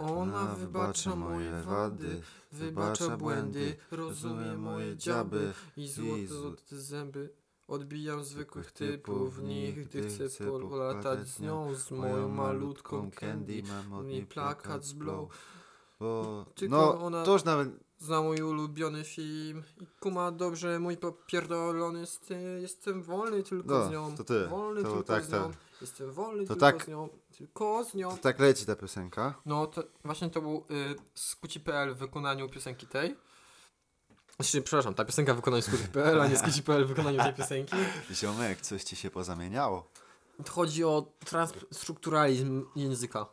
Ona 0.00 0.46
wybacza 0.46 1.16
moje 1.16 1.62
wady, 1.62 2.22
wybacza 2.52 3.16
błędy, 3.16 3.76
rozumie 3.90 4.56
moje 4.56 4.96
dziaby 4.96 5.52
i 5.76 5.88
złote, 5.88 6.26
złote 6.26 6.80
zęby. 6.80 7.30
Odbijam 7.68 8.24
zwykłych 8.24 8.72
typów, 8.72 9.42
nigdy 9.42 10.08
chcę 10.08 10.46
polatać 10.46 11.28
z 11.28 11.40
nią, 11.40 11.74
z 11.74 11.90
moją 11.90 12.28
malutką 12.28 13.10
candy. 13.10 13.62
mam 13.90 14.06
Mi 14.06 14.26
plakat 14.26 14.84
z 14.84 14.92
blow. 14.92 15.28
Bo... 16.00 16.44
Tylko 16.54 16.76
No, 16.76 17.00
ona- 17.04 17.24
to 17.24 17.32
już 17.32 17.44
nawet... 17.44 17.68
Zna 17.98 18.22
mój 18.22 18.42
ulubiony 18.42 19.04
film 19.04 19.62
i 19.80 19.86
kuma 20.00 20.30
dobrze 20.30 20.78
mój 20.80 20.96
popierdolony 20.96 22.06
styl. 22.06 22.60
Jestem 22.62 23.02
wolny 23.02 23.42
tylko 23.42 23.78
No, 23.78 23.88
z 23.88 23.90
nią. 23.90 24.16
to 24.16 24.24
ty. 24.24 24.46
Wolny 24.46 24.82
To 24.82 24.88
tylko 24.88 25.02
tak, 25.02 25.24
z 25.24 25.32
nią. 25.32 25.50
tak. 25.50 25.56
Jestem 25.80 26.12
wolny 26.12 26.42
To 26.46 26.54
tylko 26.54 26.60
tak. 26.60 26.84
z 26.84 26.88
nią. 26.88 27.08
Tylko 27.38 27.84
z 27.84 27.94
nią. 27.94 28.10
To 28.10 28.16
tak 28.16 28.38
leci 28.38 28.66
ta 28.66 28.76
piosenka. 28.76 29.34
No 29.46 29.66
to 29.66 29.82
właśnie 30.04 30.30
to 30.30 30.40
był 30.42 30.64
y, 30.70 30.94
Skuci.pl 31.14 31.94
w 31.94 31.98
wykonaniu 31.98 32.48
piosenki 32.48 32.86
tej. 32.86 33.16
Znaczy, 34.36 34.62
przepraszam, 34.62 34.94
ta 34.94 35.04
piosenka 35.04 35.32
w 35.32 35.36
wykonaniu 35.36 35.62
Skuci.pl, 35.62 36.20
a 36.20 36.26
nie 36.28 36.36
Skuci.pl 36.36 36.84
w 36.84 36.88
wykonaniu 36.88 37.18
tej 37.22 37.34
piosenki. 37.34 37.76
Ziomek, 38.12 38.60
coś 38.60 38.84
ci 38.84 38.96
się 38.96 39.10
pozamieniało. 39.10 39.90
Chodzi 40.50 40.84
o 40.84 41.12
transstrukturalizm 41.24 42.64
języka. 42.76 43.26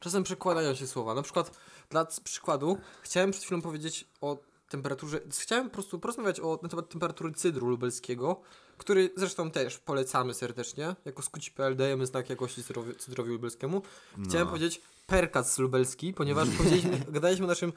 Czasem 0.00 0.22
przekładają 0.22 0.74
się 0.74 0.86
słowa. 0.86 1.14
Na 1.14 1.22
przykład, 1.22 1.58
dla 1.90 2.06
przykładu, 2.24 2.78
chciałem 3.02 3.30
przed 3.30 3.44
chwilą 3.44 3.62
powiedzieć 3.62 4.04
o 4.20 4.38
temperaturze. 4.68 5.20
Chciałem 5.40 5.68
po 5.68 5.74
prostu 5.74 5.98
porozmawiać 5.98 6.40
o, 6.40 6.58
na 6.62 6.68
temat 6.68 6.88
temperatury 6.88 7.32
cydru 7.34 7.68
lubelskiego, 7.68 8.40
który 8.78 9.10
zresztą 9.16 9.50
też 9.50 9.78
polecamy 9.78 10.34
serdecznie. 10.34 10.96
Jako 11.04 11.22
skuci.pl 11.22 11.76
dajemy 11.76 12.06
znak 12.06 12.30
jakości 12.30 12.64
cydrowi, 12.64 12.94
cydrowi 12.96 13.30
lubelskiemu. 13.32 13.82
Chciałem 14.28 14.46
No. 14.46 14.50
powiedzieć 14.50 14.80
perkac 15.06 15.58
lubelski, 15.58 16.14
ponieważ 16.14 16.48
powiedzieliśmy, 16.48 16.98
gadaliśmy 17.12 17.44
o 17.46 17.48
naszym, 17.48 17.72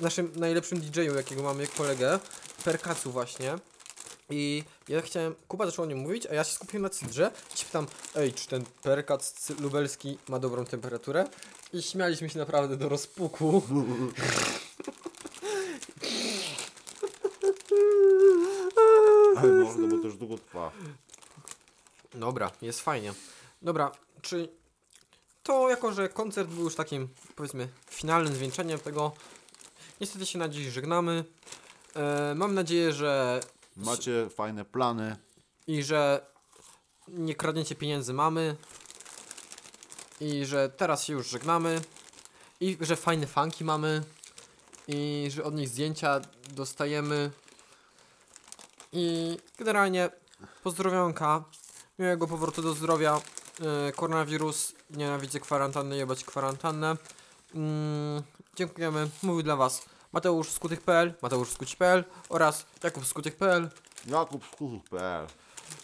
naszym 0.00 0.32
najlepszym 0.36 0.80
DJ-u, 0.80 1.14
jakiego 1.14 1.42
mamy 1.42 1.66
kolegę, 1.66 2.18
perkacu 2.64 3.12
właśnie. 3.12 3.58
I 4.30 4.64
ja 4.88 5.00
chciałem, 5.02 5.34
Kuba 5.48 5.66
zaczął 5.66 5.82
o 5.84 5.88
nim 5.88 5.98
mówić, 5.98 6.26
a 6.26 6.34
ja 6.34 6.44
się 6.44 6.52
skupiłem 6.52 6.82
na 6.82 6.88
cydrze 6.90 7.30
i 7.54 7.58
się 7.58 7.64
pytam, 7.66 7.86
ej, 8.14 8.32
czy 8.32 8.48
ten 8.48 8.64
perkac 8.82 9.50
lubelski 9.60 10.18
ma 10.28 10.38
dobrą 10.38 10.64
temperaturę? 10.64 11.24
I 11.72 11.82
śmialiśmy 11.82 12.28
się 12.30 12.38
naprawdę 12.38 12.76
do 12.76 12.88
rozpuku. 12.88 13.62
Ale 19.36 19.52
mordo, 19.52 19.88
bo 19.88 19.98
to 19.98 20.04
już 20.04 20.16
długo 20.16 20.38
trwa. 20.38 20.72
Dobra, 22.14 22.50
jest 22.62 22.80
fajnie. 22.80 23.14
Dobra, 23.62 23.92
czy 24.22 24.48
to 25.42 25.68
jako, 25.70 25.92
że 25.92 26.08
koncert 26.08 26.48
był 26.48 26.64
już 26.64 26.74
takim, 26.74 27.08
powiedzmy, 27.36 27.68
finalnym 27.90 28.34
zwieńczeniem 28.34 28.78
tego, 28.78 29.12
niestety 30.00 30.26
się 30.26 30.38
na 30.38 30.48
dziś 30.48 30.66
żegnamy. 30.66 31.24
E, 31.96 32.34
mam 32.36 32.54
nadzieję, 32.54 32.92
że 32.92 33.40
Macie 33.76 34.28
fajne 34.30 34.64
plany. 34.64 35.16
i 35.66 35.82
że 35.82 36.26
nie 37.08 37.34
kradniecie 37.34 37.74
pieniędzy 37.74 38.12
mamy 38.12 38.56
i 40.22 40.46
że 40.46 40.68
teraz 40.68 41.04
się 41.04 41.12
już 41.12 41.28
żegnamy. 41.28 41.80
I 42.60 42.78
że 42.80 42.96
fajne 42.96 43.26
fanki 43.26 43.64
mamy. 43.64 44.02
I 44.88 45.28
że 45.30 45.44
od 45.44 45.54
nich 45.54 45.68
zdjęcia 45.68 46.20
dostajemy. 46.50 47.30
I 48.92 49.36
generalnie 49.58 50.10
pozdrowionka. 50.62 51.44
Miłego 51.98 52.26
powrotu 52.26 52.62
do 52.62 52.74
zdrowia. 52.74 53.20
Yy, 53.60 53.92
koronawirus. 53.92 54.72
Nienawidzę 54.90 55.40
kwarantanny 55.40 55.96
jebać 55.96 56.24
kwarantannę. 56.24 56.96
Mm, 57.54 58.22
dziękujemy. 58.56 59.08
Mówił 59.22 59.42
dla 59.42 59.56
was 59.56 59.82
Mateusz 60.12 60.48
Skutych.pl 60.48 61.14
Mateusz 61.22 61.50
Skuci.pl 61.50 62.04
oraz 62.28 62.66
Jakub 62.84 63.06
Skutych.pl 63.06 63.70
Jakub 64.06 64.44
Skórz.pl 64.52 65.26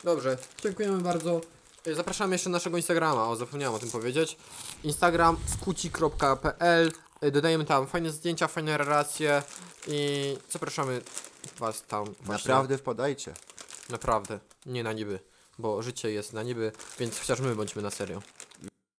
Dobrze, 0.04 0.38
dziękujemy 0.62 1.02
bardzo. 1.02 1.40
Zapraszamy 1.86 2.34
jeszcze 2.34 2.50
na 2.50 2.56
naszego 2.56 2.76
Instagrama, 2.76 3.28
o 3.28 3.36
zapomniałem 3.36 3.74
o 3.74 3.78
tym 3.78 3.90
powiedzieć. 3.90 4.36
Instagram 4.84 5.36
skuci.pl 5.46 6.92
E, 7.20 7.30
Dodajemy 7.30 7.64
tam 7.64 7.86
fajne 7.86 8.10
zdjęcia, 8.10 8.48
fajne 8.48 8.78
relacje 8.78 9.42
i 9.86 10.36
zapraszamy 10.50 11.00
Was 11.58 11.82
tam 11.82 12.04
właśnie. 12.20 12.48
Naprawdę 12.48 12.78
wpadajcie. 12.78 13.34
Naprawdę, 13.88 14.38
nie 14.66 14.82
na 14.82 14.92
niby, 14.92 15.20
bo 15.58 15.82
życie 15.82 16.10
jest 16.10 16.32
na 16.32 16.42
niby, 16.42 16.72
więc 16.98 17.18
chociaż 17.18 17.40
my 17.40 17.54
bądźmy 17.54 17.82
na 17.82 17.90
serio. 17.90 18.22